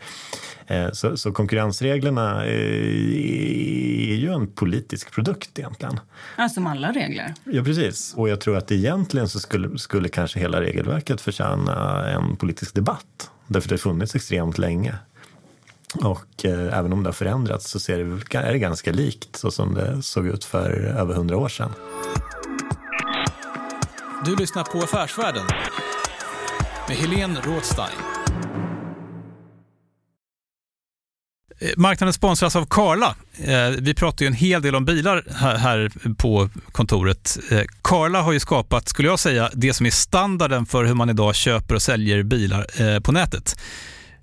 Eh, 0.67 0.91
så, 0.91 1.17
så, 1.17 1.32
konkurrensreglerna 1.32 2.45
är 2.45 4.15
ju 4.15 4.34
en 4.34 4.47
politisk 4.47 5.12
produkt 5.12 5.60
egentligen. 5.60 6.00
Ja, 6.38 6.50
som 6.50 6.67
alla 6.67 6.91
regler. 6.91 7.34
Ja, 7.43 7.63
precis. 7.63 8.13
Och 8.13 8.30
jag 8.30 8.41
tror 8.41 8.58
att 8.58 8.71
egentligen 8.71 9.30
så 9.30 9.39
skulle, 9.39 9.78
skulle 9.78 10.10
kanske 10.10 10.39
hela 10.39 10.62
regelverket 10.62 11.21
förtjäna 11.21 12.08
en 12.10 12.36
politisk 12.36 12.76
debatt. 12.76 13.32
Därför 13.47 13.69
det 13.69 13.74
har 13.74 13.80
funnits 13.80 14.15
extremt 14.15 14.58
länge. 14.58 14.95
Och 15.95 16.45
eh, 16.45 16.77
även 16.80 16.93
om 16.93 17.04
det 17.04 17.08
har 17.08 17.13
förändrats 17.13 17.69
så 17.69 17.80
ser 17.80 17.97
det, 17.97 18.38
är 18.38 18.54
det 18.54 18.60
ganska 18.60 18.91
likt 18.91 19.36
så 19.36 19.51
som 19.51 19.73
det 19.73 20.01
såg 20.01 20.27
ut 20.27 20.45
för 20.45 20.71
över 20.71 21.13
hundra 21.13 21.38
år 21.38 21.49
sedan. 21.49 21.71
Du 24.25 24.36
lyssnar 24.36 24.63
på 24.63 24.77
Affärsvärlden 24.77 25.45
med 26.88 26.97
Helene 26.97 27.39
Rådstein. 27.43 27.97
Eh, 31.60 31.69
marknaden 31.77 32.13
sponsras 32.13 32.56
av 32.56 32.65
Karla. 32.65 33.15
Eh, 33.43 33.69
vi 33.80 33.93
pratar 33.93 34.25
ju 34.25 34.27
en 34.27 34.34
hel 34.34 34.62
del 34.62 34.75
om 34.75 34.86
bilar 34.86 35.23
här 35.58 35.91
på 36.17 36.49
kontoret. 36.71 37.38
Eh, 37.51 37.62
Karla 37.82 38.21
har 38.21 38.32
ju 38.32 38.39
skapat, 38.39 38.89
skulle 38.89 39.08
jag 39.08 39.19
säga, 39.19 39.49
det 39.54 39.73
som 39.73 39.86
är 39.86 39.91
standarden 39.91 40.65
för 40.65 40.84
hur 40.84 40.93
man 40.93 41.10
idag 41.10 41.36
köper 41.36 41.75
och 41.75 41.82
säljer 41.82 42.23
bilar 42.23 42.99
på 42.99 43.12
nätet. 43.12 43.56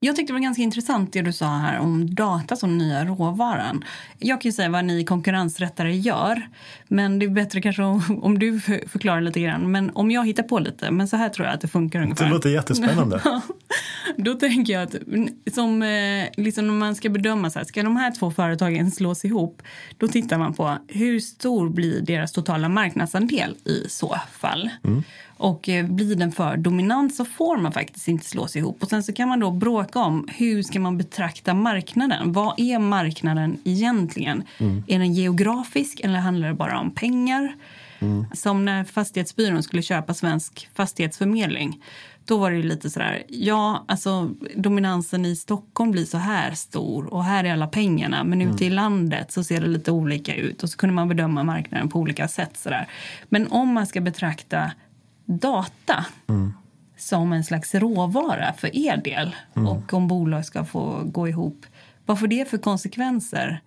Jag 0.00 0.16
tyckte 0.16 0.32
det 0.32 0.34
var 0.34 0.40
ganska 0.40 0.62
intressant 0.62 1.12
det 1.12 1.22
du 1.22 1.32
sa 1.32 1.46
här 1.46 1.78
om 1.78 2.14
data 2.14 2.56
som 2.56 2.78
nya 2.78 3.04
råvaran. 3.04 3.84
Jag 4.18 4.40
kan 4.40 4.48
ju 4.48 4.52
säga 4.52 4.68
vad 4.68 4.84
ni 4.84 5.04
konkurrensrättare 5.04 5.96
gör, 5.96 6.48
men 6.88 7.18
det 7.18 7.26
är 7.26 7.30
bättre 7.30 7.62
kanske 7.62 7.82
om, 7.82 8.20
om 8.22 8.38
du 8.38 8.60
förklarar 8.60 9.20
lite 9.20 9.40
grann. 9.40 9.72
Men 9.72 9.90
om 9.94 10.10
jag 10.10 10.26
hittar 10.26 10.42
på 10.42 10.58
lite, 10.58 10.90
men 10.90 11.08
så 11.08 11.16
här 11.16 11.28
tror 11.28 11.46
jag 11.46 11.54
att 11.54 11.60
det 11.60 11.68
funkar 11.68 12.02
ungefär. 12.02 12.24
Det 12.24 12.30
låter 12.30 12.50
jättespännande. 12.50 13.20
Då 14.16 14.34
tänker 14.34 14.72
jag 14.72 14.82
att 14.82 14.94
som, 15.54 15.82
eh, 15.82 16.24
liksom 16.36 16.66
när 16.66 16.74
man 16.74 16.94
ska 16.94 17.08
bedöma 17.08 17.50
så 17.50 17.58
här, 17.58 17.66
ska 17.66 17.82
de 17.82 17.96
här 17.96 18.10
två 18.10 18.30
företagen 18.30 18.90
slås 18.90 19.24
ihop, 19.24 19.62
då 19.98 20.08
tittar 20.08 20.38
man 20.38 20.54
på 20.54 20.76
hur 20.88 21.20
stor 21.20 21.68
blir 21.68 22.00
deras 22.00 22.32
totala 22.32 22.68
marknadsandel 22.68 23.56
i 23.64 23.88
så 23.88 24.16
fall. 24.32 24.70
Mm. 24.84 25.02
Och 25.38 25.68
eh, 25.68 25.86
blir 25.86 26.16
den 26.16 26.32
för 26.32 26.56
dominant 26.56 27.14
så 27.14 27.24
får 27.24 27.56
man 27.56 27.72
faktiskt 27.72 28.08
inte 28.08 28.24
slås 28.24 28.56
ihop. 28.56 28.82
Och 28.82 28.88
sen 28.88 29.02
så 29.02 29.12
kan 29.12 29.28
man 29.28 29.40
då 29.40 29.50
bråka 29.50 29.98
om 29.98 30.28
hur 30.36 30.62
ska 30.62 30.80
man 30.80 30.98
betrakta 30.98 31.54
marknaden. 31.54 32.32
Vad 32.32 32.60
är 32.60 32.78
marknaden 32.78 33.58
egentligen? 33.64 34.42
Mm. 34.58 34.82
Är 34.86 34.98
den 34.98 35.14
geografisk 35.14 36.00
eller 36.00 36.18
handlar 36.18 36.48
det 36.48 36.54
bara 36.54 36.80
om 36.80 36.90
pengar? 36.90 37.54
Mm. 37.98 38.26
Som 38.34 38.64
när 38.64 38.84
Fastighetsbyrån 38.84 39.62
skulle 39.62 39.82
köpa 39.82 40.14
Svensk 40.14 40.68
fastighetsförmedling. 40.74 41.82
Då 42.24 42.38
var 42.38 42.50
det 42.50 42.62
lite 42.62 42.90
sådär, 42.90 43.22
ja, 43.28 43.84
alltså 43.88 44.30
dominansen 44.56 45.24
i 45.24 45.36
Stockholm 45.36 45.90
blir 45.90 46.04
så 46.04 46.18
här 46.18 46.52
stor 46.52 47.14
och 47.14 47.24
här 47.24 47.44
är 47.44 47.52
alla 47.52 47.66
pengarna. 47.66 48.24
Men 48.24 48.42
ute 48.42 48.64
mm. 48.64 48.66
i 48.66 48.70
landet 48.70 49.32
så 49.32 49.44
ser 49.44 49.60
det 49.60 49.66
lite 49.66 49.90
olika 49.90 50.34
ut 50.34 50.62
och 50.62 50.70
så 50.70 50.76
kunde 50.78 50.94
man 50.94 51.08
bedöma 51.08 51.42
marknaden 51.42 51.88
på 51.88 51.98
olika 51.98 52.28
sätt. 52.28 52.56
Sådär. 52.56 52.88
Men 53.28 53.46
om 53.46 53.72
man 53.72 53.86
ska 53.86 54.00
betrakta 54.00 54.70
data 55.28 56.06
mm. 56.28 56.52
som 56.96 57.32
en 57.32 57.44
slags 57.44 57.74
råvara 57.74 58.52
för 58.58 58.76
er 58.76 58.96
del 58.96 59.36
mm. 59.56 59.68
och 59.68 59.94
om 59.94 60.08
bolag 60.08 60.44
ska 60.44 60.64
få 60.64 61.02
gå 61.04 61.28
ihop. 61.28 61.66
Vad 62.06 62.20
får 62.20 62.26
det 62.26 62.50
för 62.50 62.58
konsekvenser? 62.58 63.60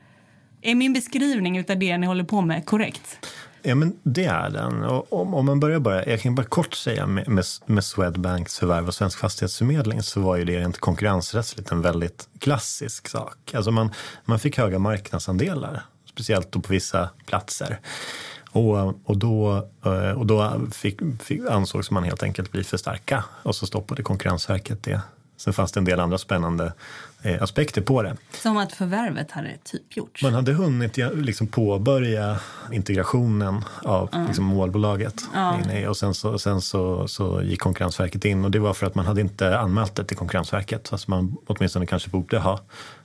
Är 0.61 0.75
min 0.75 0.93
beskrivning 0.93 1.59
av 1.59 1.79
det 1.79 1.97
ni 1.97 2.07
håller 2.07 2.23
på 2.23 2.41
med 2.41 2.65
korrekt? 2.65 3.27
Ja, 3.63 3.75
men 3.75 3.99
det 4.03 4.25
är 4.25 4.49
den. 4.49 4.83
Och 4.83 5.13
om, 5.13 5.33
om 5.33 5.45
man 5.45 5.59
börjar 5.59 5.79
bara, 5.79 6.05
jag 6.05 6.21
kan 6.21 6.35
bara 6.35 6.45
kort 6.45 6.73
säga 6.73 7.07
med, 7.07 7.27
med, 7.27 7.45
med 7.65 7.83
Swedbanks 7.83 8.59
förvärv 8.59 8.87
av 8.87 8.91
Svensk 8.91 9.19
Fastighetsförmedling 9.19 10.03
så 10.03 10.21
var 10.21 10.37
ju 10.37 10.45
det 10.45 10.59
rent 10.59 10.77
konkurrensrättsligt 10.77 11.71
en 11.71 11.81
väldigt 11.81 12.29
klassisk 12.39 13.07
sak. 13.07 13.53
Alltså 13.53 13.71
man, 13.71 13.91
man 14.25 14.39
fick 14.39 14.57
höga 14.57 14.79
marknadsandelar, 14.79 15.83
speciellt 16.05 16.51
på 16.51 16.61
vissa 16.67 17.09
platser. 17.25 17.79
Och, 18.51 19.09
och 19.09 19.17
då, 19.17 19.67
eh, 19.85 20.11
och 20.11 20.25
då 20.25 20.61
fick, 20.71 20.99
fick, 21.23 21.41
ansågs 21.49 21.91
man 21.91 22.03
helt 22.03 22.23
enkelt 22.23 22.51
bli 22.51 22.63
för 22.63 22.77
starka 22.77 23.23
och 23.43 23.55
så 23.55 23.65
stoppade 23.65 24.03
Konkurrensverket 24.03 24.83
det. 24.83 25.01
Sen 25.37 25.53
fanns 25.53 25.71
det 25.71 25.79
en 25.79 25.85
del 25.85 25.99
andra 25.99 26.17
spännande 26.17 26.73
eh, 27.21 27.43
aspekter 27.43 27.81
på 27.81 28.03
det. 28.03 28.17
Som 28.31 28.57
att 28.57 28.73
förvärvet 28.73 29.31
hade 29.31 29.57
typ 29.63 29.97
gjorts? 29.97 30.23
Man 30.23 30.33
hade 30.33 30.53
hunnit 30.53 30.97
liksom 31.13 31.47
påbörja 31.47 32.39
integrationen 32.71 33.63
av 33.83 34.09
mm. 34.13 34.27
liksom 34.27 34.45
målbolaget. 34.45 35.23
Mm. 35.35 35.89
Och 35.89 35.97
sen, 35.97 36.13
så, 36.13 36.39
sen 36.39 36.61
så, 36.61 37.07
så 37.07 37.41
gick 37.41 37.59
Konkurrensverket 37.59 38.25
in 38.25 38.45
och 38.45 38.51
det 38.51 38.59
var 38.59 38.73
för 38.73 38.87
att 38.87 38.95
man 38.95 39.05
hade 39.05 39.21
inte 39.21 39.59
anmält 39.59 39.95
det 39.95 40.03
till 40.03 40.17
Konkurrensverket. 40.17 40.87
Fast 40.87 41.07
man 41.07 41.35
åtminstone 41.47 41.85
kanske 41.85 42.09
borde 42.09 42.39
ha 42.39 42.59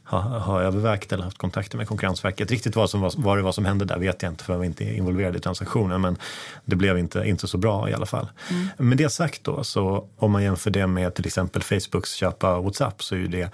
ha, 0.06 0.20
ha 0.20 0.62
övervägt 0.62 1.12
eller 1.12 1.24
haft 1.24 1.38
kontakter 1.38 1.78
med 1.78 1.88
Konkurrensverket. 1.88 2.50
Riktigt 2.50 2.76
vad, 2.76 2.90
som, 2.90 3.00
var, 3.00 3.12
vad 3.16 3.38
det 3.38 3.42
var 3.42 3.52
som 3.52 3.64
hände 3.64 3.84
där 3.84 3.98
vet 3.98 4.22
jag 4.22 4.32
inte 4.32 4.44
för 4.44 4.52
jag 4.52 4.58
var 4.58 4.64
inte 4.64 4.84
involverad 4.84 5.36
i 5.36 5.38
transaktionen. 5.38 6.00
Men 6.00 6.16
det 6.64 6.76
blev 6.76 6.98
inte, 6.98 7.24
inte 7.24 7.48
så 7.48 7.58
bra 7.58 7.90
i 7.90 7.94
alla 7.94 8.06
fall. 8.06 8.28
Mm. 8.50 8.88
Med 8.88 8.98
det 8.98 9.08
sagt 9.08 9.44
då, 9.44 9.64
så 9.64 10.08
om 10.16 10.32
man 10.32 10.42
jämför 10.42 10.70
det 10.70 10.86
med 10.86 11.14
till 11.14 11.26
exempel 11.26 11.62
Facebooks 11.62 12.14
köp 12.14 12.44
av 12.44 12.64
WhatsApp 12.64 13.02
så 13.02 13.14
är 13.14 13.28
det 13.28 13.50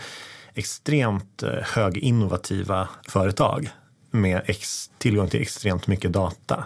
extremt 0.55 1.43
eh, 1.43 1.51
höginnovativa 1.63 2.89
företag 3.09 3.71
med 4.11 4.43
ex, 4.47 4.91
tillgång 4.99 5.29
till 5.29 5.43
extremt 5.43 5.87
mycket 5.87 6.13
data. 6.13 6.65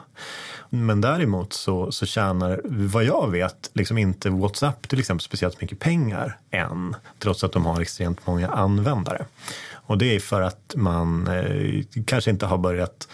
Men 0.71 1.01
däremot 1.01 1.53
så, 1.53 1.93
så 1.93 2.07
tjänar, 2.07 2.61
vad 2.65 3.05
jag 3.05 3.31
vet, 3.31 3.71
liksom 3.75 3.99
inte 3.99 4.31
WhatsApp 4.31 4.89
till 4.89 4.99
exempel 4.99 5.25
speciellt 5.25 5.61
mycket 5.61 5.79
pengar 5.79 6.39
än, 6.51 6.97
trots 7.19 7.45
att 7.45 7.53
de 7.53 7.67
har 7.67 7.81
extremt 7.81 8.27
många 8.27 8.49
användare. 8.49 9.27
Och 9.73 9.99
det 9.99 10.15
är 10.15 10.21
för 10.21 10.43
att 10.43 10.75
man 10.77 11.29
eh, 11.29 11.85
kanske 12.07 12.31
inte 12.31 12.47
har 12.47 12.59
börjat 12.59 13.09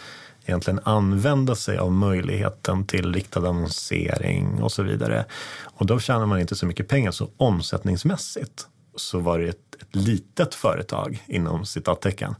egentligen 0.46 0.80
använda 0.84 1.54
sig 1.54 1.78
av 1.78 1.92
möjligheten 1.92 2.86
till 2.86 3.14
riktad 3.14 3.48
annonsering 3.48 4.62
och 4.62 4.72
så 4.72 4.82
vidare. 4.82 5.24
Och 5.62 5.86
då 5.86 6.00
tjänar 6.00 6.26
man 6.26 6.40
inte 6.40 6.54
så 6.54 6.66
mycket 6.66 6.88
pengar, 6.88 7.10
så 7.10 7.30
omsättningsmässigt 7.36 8.66
så 8.96 9.18
var 9.18 9.38
det 9.38 9.48
ett 9.48 9.71
litet 9.92 10.54
företag 10.54 11.22
inom 11.26 11.66
citattecken. 11.66 12.34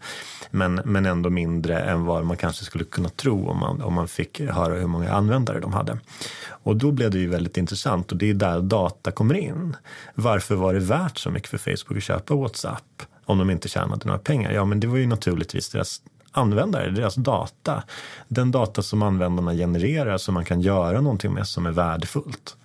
Men, 0.50 0.74
men 0.74 1.06
ändå 1.06 1.30
mindre 1.30 1.80
än 1.80 2.04
vad 2.04 2.24
man 2.24 2.36
kanske 2.36 2.64
skulle 2.64 2.84
kunna 2.84 3.08
tro 3.08 3.48
om 3.48 3.58
man, 3.58 3.82
om 3.82 3.94
man 3.94 4.08
fick 4.08 4.40
höra 4.40 4.74
hur 4.74 4.86
många 4.86 5.12
användare 5.12 5.60
de 5.60 5.72
hade. 5.72 5.98
Och 6.46 6.76
då 6.76 6.92
blev 6.92 7.10
det 7.10 7.18
ju 7.18 7.28
väldigt 7.28 7.56
intressant 7.56 8.12
och 8.12 8.18
det 8.18 8.30
är 8.30 8.34
där 8.34 8.60
data 8.60 9.10
kommer 9.10 9.34
in. 9.34 9.76
Varför 10.14 10.54
var 10.54 10.74
det 10.74 10.80
värt 10.80 11.18
så 11.18 11.30
mycket 11.30 11.48
för 11.48 11.58
Facebook 11.58 11.96
att 11.96 12.02
köpa 12.02 12.34
WhatsApp 12.34 13.02
om 13.24 13.38
de 13.38 13.50
inte 13.50 13.68
tjänade 13.68 14.06
några 14.06 14.18
pengar? 14.18 14.52
Ja, 14.52 14.64
men 14.64 14.80
det 14.80 14.86
var 14.86 14.96
ju 14.96 15.06
naturligtvis 15.06 15.70
deras 15.70 16.02
användare, 16.32 16.90
deras 16.90 17.14
data. 17.14 17.82
Den 18.28 18.50
data 18.50 18.82
som 18.82 19.02
användarna 19.02 19.52
genererar 19.52 20.18
som 20.18 20.34
man 20.34 20.44
kan 20.44 20.60
göra 20.60 21.00
någonting 21.00 21.32
med 21.32 21.48
som 21.48 21.66
är 21.66 21.72
värdefullt 21.72 22.56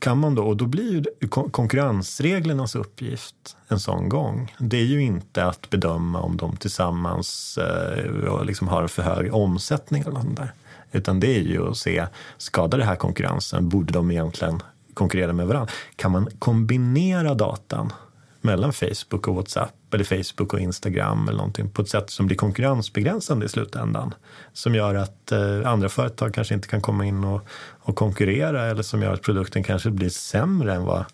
kan 0.00 0.18
man 0.18 0.34
då, 0.34 0.42
och 0.42 0.56
då 0.56 0.66
blir 0.66 0.92
ju 0.92 1.28
konkurrensreglernas 1.28 2.74
uppgift 2.74 3.56
en 3.68 3.80
sån 3.80 4.08
gång, 4.08 4.54
det 4.58 4.76
är 4.76 4.84
ju 4.84 5.02
inte 5.02 5.44
att 5.44 5.70
bedöma 5.70 6.20
om 6.20 6.36
de 6.36 6.56
tillsammans 6.56 7.58
eh, 7.58 8.44
liksom 8.44 8.68
har 8.68 8.86
för 8.86 9.02
hög 9.02 9.34
omsättning 9.34 10.02
eller 10.02 10.12
något 10.12 10.36
där. 10.36 10.52
Utan 10.92 11.20
det 11.20 11.36
är 11.36 11.40
ju 11.40 11.70
att 11.70 11.76
se, 11.76 12.06
skadar 12.36 12.78
det 12.78 12.84
här 12.84 12.96
konkurrensen? 12.96 13.68
Borde 13.68 13.92
de 13.92 14.10
egentligen 14.10 14.62
konkurrera 14.94 15.32
med 15.32 15.46
varandra? 15.46 15.72
Kan 15.96 16.12
man 16.12 16.28
kombinera 16.38 17.34
datan 17.34 17.92
mellan 18.40 18.72
Facebook 18.72 19.28
och 19.28 19.34
WhatsApp 19.34 19.94
eller 19.94 20.04
Facebook 20.04 20.54
och 20.54 20.60
Instagram 20.60 21.28
eller 21.28 21.38
någonting 21.38 21.70
på 21.70 21.82
ett 21.82 21.88
sätt 21.88 22.10
som 22.10 22.26
blir 22.26 22.36
konkurrensbegränsande 22.36 23.46
i 23.46 23.48
slutändan. 23.48 24.14
Som 24.52 24.74
gör 24.74 24.94
att 24.94 25.32
eh, 25.32 25.60
andra 25.64 25.88
företag 25.88 26.34
kanske 26.34 26.54
inte 26.54 26.68
kan 26.68 26.80
komma 26.80 27.06
in 27.06 27.24
och, 27.24 27.48
och 27.78 27.96
konkurrera 27.96 28.66
eller 28.66 28.82
som 28.82 29.02
gör 29.02 29.14
att 29.14 29.22
produkten 29.22 29.64
kanske 29.64 29.90
blir 29.90 30.08
sämre 30.08 30.74
än 30.74 30.84
vad 30.84 31.04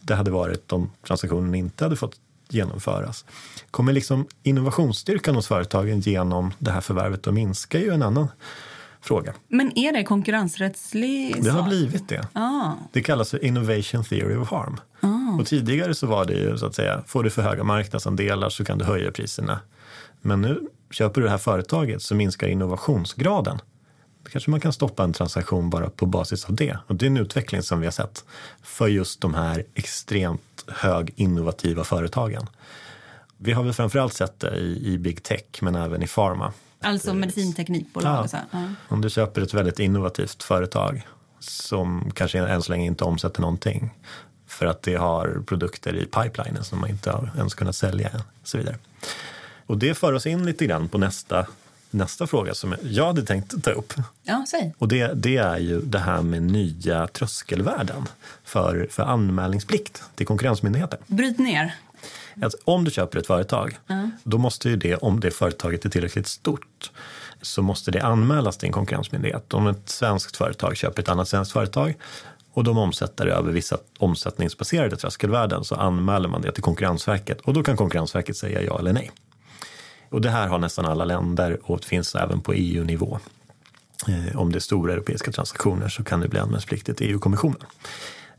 det 0.00 0.14
hade 0.14 0.30
varit 0.30 0.72
om 0.72 0.90
transaktionen 1.06 1.54
inte 1.54 1.84
hade 1.84 1.96
fått 1.96 2.16
genomföras. 2.48 3.24
Kommer 3.70 3.92
liksom 3.92 4.26
innovationsstyrkan 4.42 5.34
hos 5.34 5.46
företagen 5.46 6.00
genom 6.00 6.52
det 6.58 6.70
här 6.70 6.80
förvärvet 6.80 7.26
att 7.26 7.34
minska 7.34 7.78
ju 7.78 7.90
en 7.90 8.02
annan 8.02 8.28
fråga. 9.04 9.34
Men 9.48 9.78
är 9.78 9.92
det 9.92 10.04
konkurrensrättslig 10.04 11.42
Det 11.44 11.50
har 11.50 11.68
blivit 11.68 12.08
det. 12.08 12.28
Ah. 12.32 12.72
Det 12.92 13.02
kallas 13.02 13.30
för 13.30 13.44
innovation 13.44 14.04
theory 14.04 14.36
of 14.36 14.50
harm. 14.50 14.80
Ah. 15.00 15.40
Och 15.40 15.46
tidigare 15.46 15.94
så 15.94 16.06
var 16.06 16.24
det 16.24 16.34
ju 16.34 16.58
så 16.58 16.66
att 16.66 16.74
säga, 16.74 17.02
får 17.06 17.22
du 17.22 17.30
för 17.30 17.42
höga 17.42 17.64
marknadsandelar 17.64 18.48
så 18.48 18.64
kan 18.64 18.78
du 18.78 18.84
höja 18.84 19.12
priserna. 19.12 19.60
Men 20.20 20.40
nu 20.40 20.68
köper 20.90 21.20
du 21.20 21.26
det 21.26 21.30
här 21.30 21.38
företaget 21.38 22.02
så 22.02 22.14
minskar 22.14 22.48
innovationsgraden. 22.48 23.58
Då 24.24 24.30
kanske 24.30 24.50
man 24.50 24.60
kan 24.60 24.72
stoppa 24.72 25.04
en 25.04 25.12
transaktion 25.12 25.70
bara 25.70 25.90
på 25.90 26.06
basis 26.06 26.44
av 26.44 26.54
det. 26.54 26.78
Och 26.86 26.94
det 26.94 27.06
är 27.06 27.10
en 27.10 27.16
utveckling 27.16 27.62
som 27.62 27.80
vi 27.80 27.86
har 27.86 27.92
sett 27.92 28.24
för 28.62 28.86
just 28.86 29.20
de 29.20 29.34
här 29.34 29.64
extremt 29.74 30.64
hög 30.66 31.12
innovativa 31.16 31.84
företagen. 31.84 32.46
Vi 33.36 33.52
har 33.52 33.62
väl 33.62 33.72
framförallt 33.72 34.14
sett 34.14 34.40
det 34.40 34.56
i, 34.56 34.92
i 34.92 34.98
big 34.98 35.22
tech 35.22 35.44
men 35.60 35.74
även 35.74 36.02
i 36.02 36.06
pharma. 36.06 36.52
Alltså 36.80 37.14
medicinteknikbolag? 37.14 38.28
Ja. 38.32 38.38
ja. 38.50 38.68
Om 38.88 39.00
du 39.00 39.10
köper 39.10 39.42
ett 39.42 39.54
väldigt 39.54 39.78
innovativt 39.78 40.42
företag 40.42 41.06
som 41.38 42.10
kanske 42.14 42.38
än 42.38 42.62
så 42.62 42.72
länge 42.72 42.86
inte 42.86 43.04
omsätter 43.04 43.40
någonting 43.40 43.90
för 44.46 44.66
att 44.66 44.82
det 44.82 44.94
har 44.94 45.42
produkter 45.46 45.96
i 45.96 46.06
pipelinen 46.06 46.64
som 46.64 46.80
man 46.80 46.90
inte 46.90 47.10
har 47.10 47.30
ens 47.36 47.54
kunnat 47.54 47.76
sälja 47.76 48.08
än. 48.08 48.20
Och 48.20 48.48
så 48.48 48.58
vidare. 48.58 48.76
Och 49.66 49.78
det 49.78 49.94
för 49.94 50.12
oss 50.12 50.26
in 50.26 50.46
lite 50.46 50.66
grann 50.66 50.88
på 50.88 50.98
nästa, 50.98 51.46
nästa 51.90 52.26
fråga 52.26 52.54
som 52.54 52.74
jag 52.82 53.06
hade 53.06 53.22
tänkt 53.22 53.64
ta 53.64 53.70
upp. 53.70 53.94
Ja, 54.22 54.44
säg. 54.50 54.74
Och 54.78 54.88
det, 54.88 55.12
det 55.14 55.36
är 55.36 55.58
ju 55.58 55.80
det 55.80 55.98
här 55.98 56.22
med 56.22 56.42
nya 56.42 57.06
tröskelvärden 57.06 58.06
för, 58.44 58.86
för 58.90 59.02
anmälningsplikt 59.02 60.02
till 60.14 60.26
konkurrensmyndigheter. 60.26 60.98
Bryt 61.06 61.38
ner. 61.38 61.74
Alltså, 62.42 62.58
om 62.64 62.84
du 62.84 62.90
köper 62.90 63.18
ett 63.18 63.26
företag, 63.26 63.78
mm. 63.88 64.10
då 64.24 64.38
måste 64.38 64.68
ju 64.68 64.76
det, 64.76 64.96
om 64.96 65.20
det 65.20 65.30
företaget 65.30 65.84
är 65.84 65.88
tillräckligt 65.88 66.26
stort, 66.26 66.90
så 67.42 67.62
måste 67.62 67.90
det 67.90 68.00
anmälas 68.00 68.56
till 68.56 68.66
en 68.66 68.72
konkurrensmyndighet. 68.72 69.54
Om 69.54 69.66
ett 69.66 69.88
svenskt 69.88 70.36
företag 70.36 70.76
köper 70.76 71.02
ett 71.02 71.08
annat 71.08 71.28
svenskt 71.28 71.52
företag 71.52 71.94
och 72.52 72.64
de 72.64 72.78
omsätter 72.78 73.26
över 73.26 73.52
vissa 73.52 73.78
omsättningsbaserade 73.98 74.96
tröskelvärden 74.96 75.64
så 75.64 75.74
anmäler 75.74 76.28
man 76.28 76.42
det 76.42 76.52
till 76.52 76.62
Konkurrensverket 76.62 77.40
och 77.40 77.54
då 77.54 77.62
kan 77.62 77.76
Konkurrensverket 77.76 78.36
säga 78.36 78.62
ja 78.62 78.78
eller 78.78 78.92
nej. 78.92 79.10
Och 80.08 80.20
det 80.20 80.30
här 80.30 80.48
har 80.48 80.58
nästan 80.58 80.84
alla 80.84 81.04
länder 81.04 81.58
och 81.62 81.78
det 81.78 81.86
finns 81.86 82.14
även 82.14 82.40
på 82.40 82.52
EU-nivå. 82.52 83.18
Eh, 84.08 84.36
om 84.36 84.52
det 84.52 84.58
är 84.58 84.60
stora 84.60 84.92
europeiska 84.92 85.32
transaktioner 85.32 85.88
så 85.88 86.04
kan 86.04 86.20
det 86.20 86.28
bli 86.28 86.38
anmälningspliktigt 86.38 87.00
i 87.00 87.04
EU-kommissionen. 87.04 87.60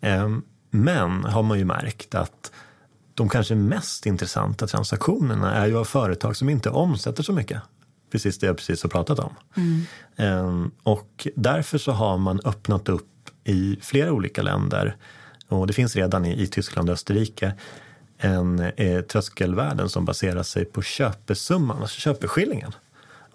Eh, 0.01 0.29
men 0.69 1.23
har 1.23 1.43
man 1.43 1.59
ju 1.59 1.65
märkt 1.65 2.15
att 2.15 2.51
de 3.15 3.29
kanske 3.29 3.55
mest 3.55 4.05
intressanta 4.05 4.67
transaktionerna 4.67 5.53
är 5.53 5.67
ju 5.67 5.77
av 5.77 5.85
företag 5.85 6.35
som 6.35 6.49
inte 6.49 6.69
omsätter 6.69 7.23
så 7.23 7.33
mycket. 7.33 7.61
Precis 8.11 8.39
det 8.39 8.47
jag 8.47 8.57
precis 8.57 8.83
har 8.83 8.89
pratat 8.89 9.19
om. 9.19 9.33
Mm. 10.17 10.71
Och 10.83 11.27
därför 11.35 11.77
så 11.77 11.91
har 11.91 12.17
man 12.17 12.39
öppnat 12.45 12.89
upp 12.89 13.29
i 13.43 13.77
flera 13.81 14.11
olika 14.11 14.41
länder 14.41 14.95
och 15.47 15.67
det 15.67 15.73
finns 15.73 15.95
redan 15.95 16.25
i, 16.25 16.41
i 16.41 16.47
Tyskland 16.47 16.89
och 16.89 16.93
Österrike 16.93 17.53
en 18.17 18.59
eh, 18.59 19.01
tröskelvärden 19.01 19.89
som 19.89 20.05
baserar 20.05 20.43
sig 20.43 20.65
på 20.65 20.81
köpesumman, 20.81 21.81
alltså 21.81 21.99
köpeskillingen. 21.99 22.71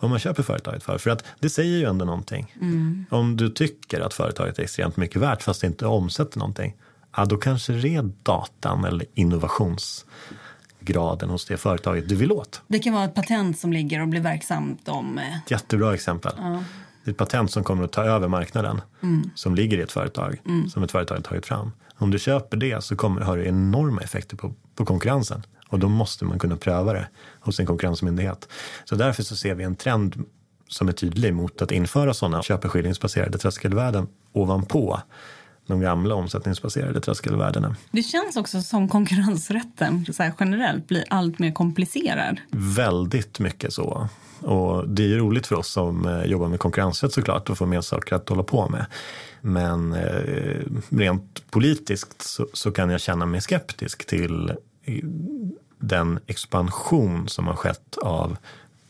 Vad 0.01 0.11
man 0.11 0.19
köper 0.19 0.43
företaget 0.43 0.83
för. 0.83 0.99
För 0.99 1.11
att 1.11 1.25
det 1.39 1.51
säger 1.51 1.79
ju 1.79 1.85
ändå 1.85 2.05
någonting. 2.05 2.55
Mm. 2.61 3.05
Om 3.11 3.37
du 3.37 3.49
tycker 3.49 4.01
att 4.01 4.15
företaget 4.15 4.59
är 4.59 4.63
extremt 4.63 4.97
mycket 4.97 5.23
värt 5.23 5.43
fast 5.43 5.61
det 5.61 5.67
inte 5.67 5.87
omsätter 5.87 6.39
någonting 6.39 6.77
ja, 7.17 7.25
då 7.25 7.37
kanske 7.37 7.73
det 7.73 7.97
är 7.97 8.11
datan 8.23 8.85
eller 8.85 9.07
innovationsgraden 9.15 11.31
hos 11.31 11.45
det 11.45 11.57
företaget 11.57 12.09
du 12.09 12.17
vill 12.17 12.33
åt. 12.33 12.63
Det 12.67 12.79
kan 12.79 12.95
vara 12.95 13.05
ett 13.05 13.15
patent 13.15 13.59
som 13.59 13.73
ligger 13.73 14.03
och 14.03 14.09
blir 14.09 14.21
verksamt 14.21 14.89
om... 14.89 15.19
Eh, 15.19 15.25
Jättebra 15.49 15.95
exempel. 15.95 16.33
Ja. 16.37 16.65
Det 17.05 17.11
är 17.11 17.13
ett 17.13 17.19
patent 17.19 17.51
som 17.51 17.65
kommer 17.65 17.85
att 17.85 17.93
ta 17.93 18.05
över 18.05 18.29
marknaden 18.29 18.81
mm. 19.03 19.31
som 19.35 19.55
ligger 19.55 19.79
i 19.79 19.81
ett 19.81 19.93
företag, 19.93 20.41
mm. 20.47 20.69
som 20.69 20.83
ett 20.83 20.93
företag 20.93 21.15
har 21.15 21.23
tagit 21.23 21.47
fram. 21.47 21.73
Om 21.97 22.11
du 22.11 22.19
köper 22.19 22.57
det 22.57 22.85
så 22.85 22.97
kommer, 22.97 23.21
har 23.21 23.37
det 23.37 23.45
enorma 23.45 24.01
effekter 24.01 24.37
på, 24.37 24.55
på 24.75 24.85
konkurrensen 24.85 25.43
och 25.69 25.79
då 25.79 25.89
måste 25.89 26.25
man 26.25 26.39
kunna 26.39 26.57
pröva 26.57 26.93
det 26.93 27.09
hos 27.41 27.61
en 27.61 27.67
konkurrensmyndighet. 27.67 28.49
Så 28.85 28.95
därför 28.95 29.23
så 29.23 29.37
ser 29.37 29.55
vi 29.55 29.65
en 29.65 29.77
trend 29.77 30.25
som 30.69 30.89
är 30.89 30.93
tydlig 30.93 31.35
mot 31.35 31.63
att 31.63 31.73
införa 31.73 32.15
sådana 32.15 32.43
köpeskillingsbaserade 32.43 33.39
tröskelvärden 33.39 34.07
ovanpå 34.33 35.01
de 35.71 35.81
gamla 35.81 36.15
omsättningsbaserade 36.15 37.01
tröskelvärdena. 37.01 37.77
Det 37.91 38.03
känns 38.03 38.37
också 38.37 38.63
som 38.63 38.89
konkurrensrätten 38.89 40.07
så 40.13 40.31
generellt 40.41 40.89
blir 40.89 41.05
allt 41.11 41.39
mer 41.39 41.53
komplicerad. 41.53 42.41
Väldigt 42.51 43.39
mycket 43.39 43.73
så. 43.73 44.09
Och 44.41 44.89
det 44.89 45.03
är 45.03 45.09
ju 45.09 45.19
roligt 45.19 45.47
för 45.47 45.57
oss 45.57 45.69
som 45.69 46.07
eh, 46.07 46.25
jobbar 46.25 46.49
med 46.49 46.59
konkurrensrätt 46.59 47.13
såklart 47.13 47.51
att 47.51 47.59
få 47.59 47.67
mer 47.67 47.81
saker 47.81 48.17
att 48.17 48.29
hålla 48.29 48.43
på 48.43 48.69
med. 48.69 48.87
Men 49.41 49.93
eh, 49.93 50.63
rent 50.89 51.51
politiskt 51.51 52.23
så, 52.23 52.47
så, 52.53 52.71
kan 52.71 52.91
jag 52.91 53.01
känna 53.01 53.27
mig 53.27 53.41
skeptisk 53.41 54.07
till 54.07 54.53
den 55.79 56.19
expansion 56.27 57.29
som 57.29 57.47
har 57.47 57.57
skett 57.57 57.99
av 58.03 58.37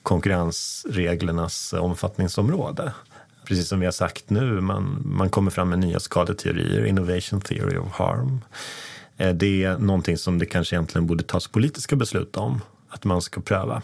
konkurrensreglernas 0.03 1.73
omfattningsområde 1.73 2.93
precis 3.51 3.69
som 3.69 3.81
vi 3.81 3.87
har 3.87 3.93
sagt 3.93 4.31
nu, 4.31 4.61
man, 4.61 5.03
man 5.05 5.31
kommer 5.31 5.51
fram 5.51 5.69
med 5.69 5.79
nya 5.79 6.01
skadeteorier, 6.01 6.85
innovation 6.85 7.41
theory 7.41 7.77
of 7.77 7.93
harm. 7.93 8.41
Eh, 9.17 9.35
det 9.35 9.65
är 9.65 9.79
någonting 9.79 10.19
som 10.19 10.39
det 10.39 10.47
kanske 10.47 10.77
egentligen 10.77 11.07
borde 11.07 11.25
tas 11.25 11.49
politiska 11.49 11.97
beslut 11.97 12.37
om, 12.37 12.61
att 12.89 13.05
man 13.05 13.23
ska 13.23 13.41
pröva. 13.41 13.83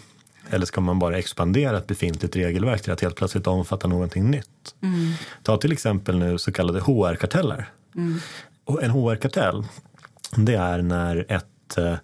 Eller 0.51 0.67
ska 0.67 0.81
man 0.81 0.99
bara 0.99 1.19
expandera 1.19 1.79
ett 1.79 1.87
befintligt 1.87 2.37
regelverk 2.37 2.83
till 2.83 2.93
att 2.93 3.01
helt 3.01 3.17
plötsligt 3.17 3.47
omfatta 3.47 3.89
någonting 3.89 4.31
nytt? 4.31 4.75
Mm. 4.83 5.13
Ta 5.43 5.57
till 5.57 5.73
exempel 5.73 6.19
nu 6.19 6.39
så 6.39 6.53
kallade 6.53 6.81
HR-karteller. 6.81 7.69
Mm. 7.95 8.21
En 8.83 8.91
HR-kartell, 8.91 9.65
det 10.37 10.55
är 10.55 10.83
när 10.83 11.27
ett 11.29 11.79
eh, 11.79 11.95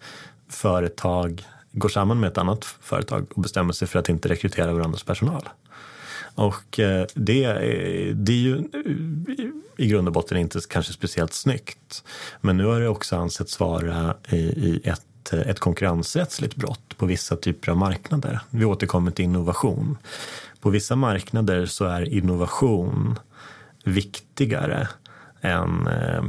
företag 0.49 1.47
går 1.73 1.89
samman 1.89 2.21
med 2.21 2.29
ett 2.31 2.39
annat 2.39 2.65
företag 2.65 3.27
och 3.35 3.43
bestämmer 3.43 3.73
sig 3.73 3.89
för 3.89 3.99
att 3.99 4.09
inte 4.09 4.29
rekrytera 4.29 4.73
varandras 4.73 5.03
personal. 5.03 5.49
Och 6.35 6.81
eh, 6.81 7.07
det, 7.15 7.45
eh, 7.45 8.15
det 8.15 8.33
är 8.33 8.37
ju 8.37 8.63
i 9.77 9.87
grund 9.87 10.09
och 10.09 10.15
botten 10.15 10.39
inte 10.39 10.61
kanske 10.69 10.93
speciellt 10.93 11.33
snyggt. 11.33 12.05
Men 12.41 12.57
nu 12.57 12.65
har 12.65 12.81
det 12.81 12.89
också 12.89 13.17
ansetts 13.17 13.61
vara 13.61 14.15
i 14.29 14.81
ett, 14.85 15.33
ett 15.33 15.61
konkurrensrättsligt 15.61 16.57
brott 16.57 16.97
på 16.97 17.07
vissa 17.07 17.37
typer 17.37 17.71
av 17.71 17.77
marknader. 17.77 18.41
Vi 18.51 18.65
återkommer 18.65 19.11
till 19.11 19.25
innovation. 19.25 19.99
På 20.61 20.71
vissa 20.71 20.97
marknader 20.97 21.67
så 21.67 21.85
är 21.85 22.15
innovation 22.15 23.19
viktigare 23.85 24.89
än 25.41 25.87
eh, 25.87 26.25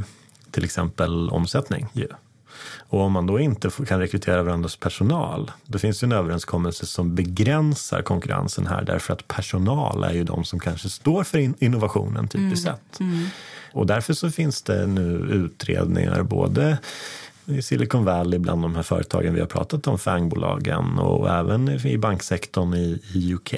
till 0.50 0.64
exempel 0.64 1.28
omsättning. 1.28 1.86
Och 2.88 3.00
om 3.00 3.12
man 3.12 3.26
då 3.26 3.40
inte 3.40 3.70
kan 3.88 4.00
rekrytera 4.00 4.42
varandras 4.42 4.76
personal, 4.76 5.50
då 5.66 5.78
finns 5.78 6.00
det 6.00 6.06
en 6.06 6.12
överenskommelse 6.12 6.86
som 6.86 7.14
begränsar 7.14 8.02
konkurrensen 8.02 8.66
här 8.66 8.84
därför 8.84 9.12
att 9.12 9.28
personal 9.28 10.04
är 10.04 10.12
ju 10.12 10.24
de 10.24 10.44
som 10.44 10.60
kanske 10.60 10.88
står 10.88 11.24
för 11.24 11.64
innovationen 11.64 12.28
typiskt 12.28 12.66
mm. 12.66 12.76
sett. 12.76 13.00
Mm. 13.00 13.26
Och 13.72 13.86
därför 13.86 14.14
så 14.14 14.30
finns 14.30 14.62
det 14.62 14.86
nu 14.86 15.28
utredningar 15.32 16.22
både 16.22 16.78
i 17.46 17.62
Silicon 17.62 18.04
Valley 18.04 18.38
bland 18.38 18.62
de 18.62 18.74
här 18.74 18.82
företagen 18.82 19.34
vi 19.34 19.40
har 19.40 19.46
pratat 19.46 19.86
om, 19.86 19.98
FANG-bolagen 19.98 20.98
och 20.98 21.30
även 21.30 21.86
i 21.86 21.98
banksektorn 21.98 22.74
i, 22.74 23.02
i 23.14 23.34
UK 23.34 23.54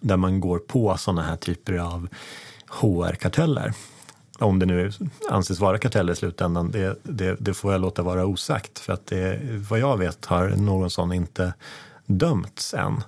där 0.00 0.16
man 0.16 0.40
går 0.40 0.58
på 0.58 0.96
sådana 0.98 1.22
här 1.22 1.36
typer 1.36 1.78
av 1.78 2.08
HR-karteller 2.68 3.72
om 4.38 4.58
det 4.58 4.66
nu 4.66 4.92
anses 5.30 5.60
vara 5.60 5.78
karteller 5.78 6.12
i 6.12 6.16
slutändan, 6.16 6.70
det, 6.70 6.98
det, 7.02 7.36
det, 7.40 7.54
får 7.54 7.72
jag 7.72 7.80
låta 7.80 8.02
vara 8.02 8.26
osagt. 8.26 8.78
För 8.78 8.92
att 8.92 9.06
det, 9.06 9.38
vad 9.70 9.78
jag 9.78 9.96
vet 9.96 10.26
har 10.26 10.48
någon 10.48 10.90
sån 10.90 11.12
inte 11.12 11.52
dömts 12.06 12.74
än. 12.74 13.02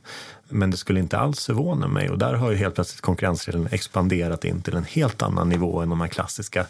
Men 0.49 0.71
det 0.71 0.77
skulle 0.77 1.01
inte 1.01 1.19
alls 1.19 1.47
förvåna 1.47 1.89
mig 1.89 2.11
och 2.11 2.19
där 2.19 2.35
har 2.35 2.51
ju 2.51 2.57
helt 2.57 2.75
plötsligt 2.75 3.01
konkurrensregeln 3.01 3.69
expanderat 3.73 4.45
in 4.45 4.63
till 4.63 4.77
en 4.77 4.85
helt 4.85 5.23
annan 5.23 5.49
nivå 5.49 5.81
än 5.81 5.89
de 5.89 6.01
här 6.01 6.09
klassiska 6.09 6.67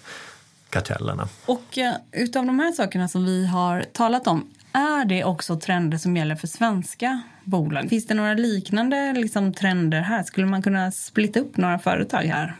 kartellerna. 0.70 1.28
Och 1.46 1.78
uh, 1.78 2.22
utav 2.22 2.46
de 2.46 2.58
här 2.58 2.72
sakerna 2.72 3.08
som 3.08 3.24
vi 3.24 3.46
har 3.46 3.84
talat 3.92 4.26
om, 4.26 4.50
är 4.72 5.04
det 5.04 5.24
också 5.24 5.56
trender 5.56 5.98
som 5.98 6.16
gäller 6.16 6.36
för 6.36 6.46
svenska 6.46 7.22
bolag? 7.44 7.88
Finns 7.88 8.06
det 8.06 8.14
några 8.14 8.34
liknande 8.34 9.12
liksom, 9.12 9.52
trender 9.52 10.00
här? 10.00 10.22
Skulle 10.22 10.46
man 10.46 10.62
kunna 10.62 10.92
splitta 10.92 11.40
upp 11.40 11.56
några 11.56 11.78
företag 11.78 12.22
här? 12.22 12.56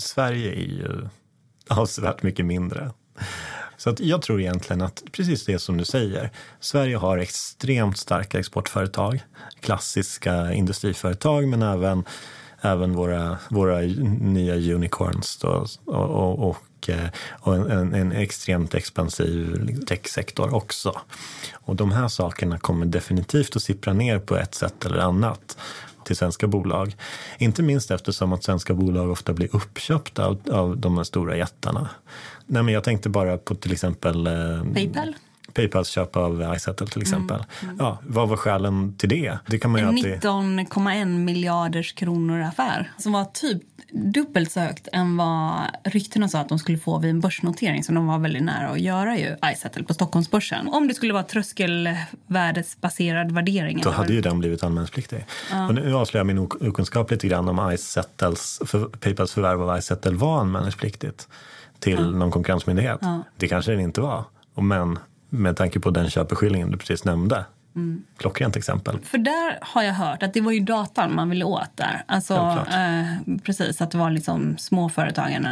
Sverige 0.00 0.52
är 0.52 0.68
ju 0.68 1.08
avsevärt 1.68 2.22
mycket 2.22 2.46
mindre. 2.46 2.90
Så 3.76 3.90
att 3.90 4.00
jag 4.00 4.22
tror 4.22 4.40
egentligen 4.40 4.82
att 4.82 5.02
precis 5.12 5.44
det 5.44 5.58
som 5.58 5.76
du 5.76 5.84
säger. 5.84 6.30
Sverige 6.60 6.96
har 6.96 7.18
extremt 7.18 7.98
starka 7.98 8.38
exportföretag, 8.38 9.22
klassiska 9.60 10.52
industriföretag 10.52 11.48
men 11.48 11.62
även, 11.62 12.04
även 12.60 12.94
våra, 12.94 13.38
våra 13.50 13.78
nya 14.20 14.74
unicorns 14.74 15.36
då, 15.36 15.66
och, 15.84 16.10
och, 16.10 16.50
och, 16.50 16.90
eh, 16.90 17.08
och 17.40 17.56
en, 17.56 17.94
en, 17.94 18.12
extremt 18.12 18.74
expansiv 18.74 19.76
techsektor 19.86 20.54
också. 20.54 21.00
Och 21.52 21.76
de 21.76 21.92
här 21.92 22.08
sakerna 22.08 22.58
kommer 22.58 22.86
definitivt 22.86 23.56
att 23.56 23.62
sippra 23.62 23.92
ner 23.92 24.18
på 24.18 24.36
ett 24.36 24.54
sätt 24.54 24.86
eller 24.86 24.98
annat 24.98 25.56
till 26.10 26.16
svenska 26.16 26.46
bolag. 26.46 26.96
Inte 27.38 27.62
minst 27.62 27.90
eftersom 27.90 28.32
att 28.32 28.44
svenska 28.44 28.74
bolag 28.74 29.10
ofta 29.10 29.32
blir 29.32 29.56
uppköpta 29.56 30.26
av, 30.26 30.40
av 30.52 30.78
de 30.78 30.96
här 30.96 31.04
stora 31.04 31.36
jättarna. 31.36 31.88
Nej, 32.46 32.62
men 32.62 32.74
jag 32.74 32.84
tänkte 32.84 33.08
bara 33.08 33.38
på 33.38 33.54
till 33.54 33.72
exempel 33.72 34.26
eh, 34.26 34.32
Paypal. 34.74 35.14
Paypals 35.52 35.88
köp 35.88 36.16
av 36.16 36.54
iSettle 36.56 36.86
till 36.86 37.02
exempel. 37.02 37.36
Mm, 37.36 37.74
mm. 37.74 37.76
Ja, 37.78 37.98
vad 38.06 38.28
var 38.28 38.36
skälen 38.36 38.94
till 38.96 39.08
det? 39.08 39.38
det 39.46 39.58
kan 39.58 39.70
man 39.70 39.84
alltid... 39.84 40.14
19,1 40.14 41.04
miljarders 41.04 41.92
kronor 41.92 42.40
affär 42.40 42.90
som 42.98 43.12
var 43.12 43.24
typ 43.24 43.62
dubbelt 43.92 44.52
så 44.52 44.60
högt 44.60 44.88
än 44.92 45.16
vad 45.16 45.60
ryktena 45.84 46.28
sa 46.28 46.38
att 46.38 46.48
de 46.48 46.58
skulle 46.58 46.78
få 46.78 46.98
vid 46.98 47.10
en 47.10 47.20
börsnotering 47.20 47.84
som 47.84 47.94
de 47.94 48.06
var 48.06 48.18
väldigt 48.18 48.42
nära 48.42 48.68
att 48.68 48.80
göra 48.80 49.18
ju 49.18 49.36
iSettle 49.52 49.84
på 49.84 49.94
Stockholmsbörsen. 49.94 50.68
Om 50.68 50.88
det 50.88 50.94
skulle 50.94 51.12
vara 51.12 51.22
tröskelvärdesbaserad 51.22 53.32
värdering. 53.32 53.80
Då 53.84 53.90
hade 53.90 54.12
ju 54.12 54.20
den 54.20 54.38
blivit 54.38 54.62
anmälningspliktig. 54.62 55.26
Ja. 55.50 55.68
Och 55.68 55.74
nu 55.74 55.94
avslöjar 55.94 56.24
min 56.24 56.38
okunskap 56.38 57.10
lite 57.10 57.28
grann 57.28 57.48
om 57.48 57.72
iSettles, 57.72 58.60
för, 58.66 58.84
Paypals 58.84 59.32
förvärv 59.32 59.70
av 59.70 59.78
iSettle 59.78 60.12
var 60.12 60.40
anmälningspliktigt 60.40 61.28
till 61.78 61.98
ja. 61.98 62.10
någon 62.10 62.30
konkurrensmyndighet. 62.30 62.98
Ja. 63.02 63.22
Det 63.36 63.48
kanske 63.48 63.70
den 63.70 63.80
inte 63.80 64.00
var. 64.00 64.24
Men 64.54 64.98
med 65.28 65.56
tanke 65.56 65.80
på 65.80 65.90
den 65.90 66.10
köpeskillingen 66.10 66.70
du 66.70 66.78
precis 66.78 67.04
nämnde. 67.04 67.44
Mm. 67.76 68.04
Klockrent 68.16 68.56
exempel. 68.56 68.98
För 69.02 69.18
där 69.18 69.58
har 69.60 69.82
jag 69.82 69.94
hört 69.94 70.22
att 70.22 70.34
det 70.34 70.40
var 70.40 70.52
ju 70.52 70.60
datan 70.60 71.14
man 71.14 71.30
ville 71.30 71.44
åt 71.44 71.70
där. 71.74 72.02
Alltså, 72.06 72.34
eh, 72.70 73.36
precis, 73.42 73.80
att 73.80 73.90
det 73.90 73.98
var 73.98 74.10
liksom 74.10 74.58
småföretagen 74.58 75.46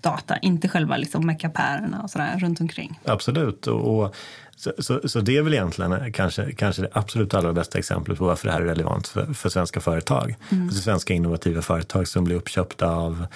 data, 0.00 0.36
inte 0.36 0.68
själva 0.68 0.96
liksom 0.96 1.26
mekappärerna 1.26 2.02
och 2.02 2.10
sådär 2.10 2.38
runt 2.38 2.60
omkring. 2.60 3.00
Absolut. 3.04 3.66
Och, 3.66 3.98
och 3.98 4.16
så, 4.64 4.72
så, 4.78 5.08
så, 5.08 5.20
det 5.20 5.36
är 5.36 5.42
väl 5.42 5.54
egentligen 5.54 6.12
kanske, 6.12 6.52
kanske 6.52 6.82
det 6.82 6.88
absolut 6.92 7.34
allra 7.34 7.52
bästa 7.52 7.78
exemplet 7.78 8.18
på 8.18 8.24
varför 8.24 8.46
det 8.46 8.52
här 8.52 8.60
är 8.60 8.64
relevant 8.64 9.08
för, 9.08 9.34
för 9.34 9.48
svenska 9.48 9.80
företag. 9.80 10.36
Mm. 10.50 10.64
Alltså 10.64 10.82
svenska 10.82 11.14
innovativa 11.14 11.62
företag 11.62 12.08
som 12.08 12.24
blir 12.24 12.36
uppköpta 12.36 12.90
av 12.90 13.26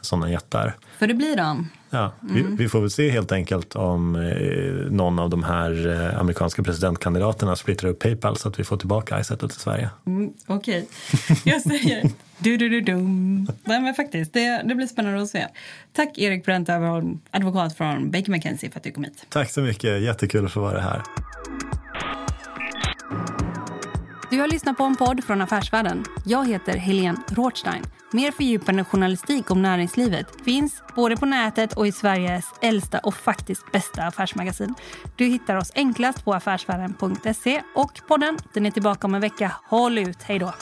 sådana 0.00 0.30
jättar. 0.30 0.76
För 0.98 1.06
det 1.06 1.14
blir 1.14 1.36
de. 1.36 1.68
Ja, 1.90 2.12
mm. 2.22 2.34
vi, 2.34 2.64
vi, 2.64 2.68
får 2.68 2.80
väl 2.80 2.90
se 2.90 3.10
helt 3.10 3.32
enkelt 3.32 3.76
om 3.76 4.16
eh, 4.16 4.92
någon 4.92 5.18
av 5.18 5.30
de 5.30 5.42
här 5.42 5.86
eh, 5.86 6.20
amerikanska 6.20 6.62
presidentkandidaterna 6.62 7.56
splittrar 7.56 7.90
upp 7.90 7.98
Paypal 7.98 8.36
så 8.36 8.48
att 8.48 8.58
vi 8.58 8.64
får 8.64 8.76
tillbaka 8.76 9.20
Izettle 9.20 9.48
till 9.48 9.60
Sverige. 9.60 9.90
Mm, 10.06 10.32
Okej, 10.46 10.88
okay. 11.12 11.36
jag 11.44 11.62
säger 11.62 12.10
Du, 12.38 12.56
du, 12.56 12.68
du, 12.68 12.80
dum. 12.80 13.46
Nej, 13.64 13.80
men 13.80 13.94
faktiskt, 13.94 14.32
det, 14.32 14.62
det 14.64 14.74
blir 14.74 14.86
spännande 14.86 15.22
att 15.22 15.28
se. 15.28 15.46
Tack 15.92 16.18
Erik 16.18 16.44
Brent 16.44 16.68
Överholm, 16.68 17.20
advokat 17.30 17.76
från 17.76 18.10
Baker 18.10 18.30
McKenzie 18.30 18.70
för 18.70 18.78
att 18.78 18.84
du 18.84 18.90
kom 18.90 19.04
hit. 19.04 19.26
Tack 19.28 19.50
så 19.50 19.60
mycket, 19.60 20.02
jättekul 20.02 20.46
att 20.46 20.52
få 20.52 20.60
vara 20.60 20.73
här. 20.80 21.02
Du 24.30 24.40
har 24.40 24.48
lyssnat 24.48 24.76
på 24.76 24.84
en 24.84 24.96
podd 24.96 25.24
från 25.24 25.40
Affärsvärlden. 25.40 26.04
Jag 26.24 26.48
heter 26.48 26.76
Helene 26.76 27.18
Rothstein. 27.28 27.82
Mer 28.12 28.32
fördjupande 28.32 28.84
journalistik 28.84 29.50
om 29.50 29.62
näringslivet 29.62 30.26
finns 30.44 30.82
både 30.96 31.16
på 31.16 31.26
nätet 31.26 31.72
och 31.72 31.86
i 31.86 31.92
Sveriges 31.92 32.44
äldsta 32.60 32.98
och 32.98 33.14
faktiskt 33.14 33.72
bästa 33.72 34.02
affärsmagasin. 34.02 34.74
Du 35.16 35.24
hittar 35.24 35.56
oss 35.56 35.72
enklast 35.74 36.24
på 36.24 36.34
affärsvärlden.se 36.34 37.62
och 37.74 38.00
podden 38.08 38.38
den 38.52 38.66
är 38.66 38.70
tillbaka 38.70 39.06
om 39.06 39.14
en 39.14 39.20
vecka. 39.20 39.52
Håll 39.68 39.98
ut, 39.98 40.22
hej 40.22 40.38
då! 40.38 40.54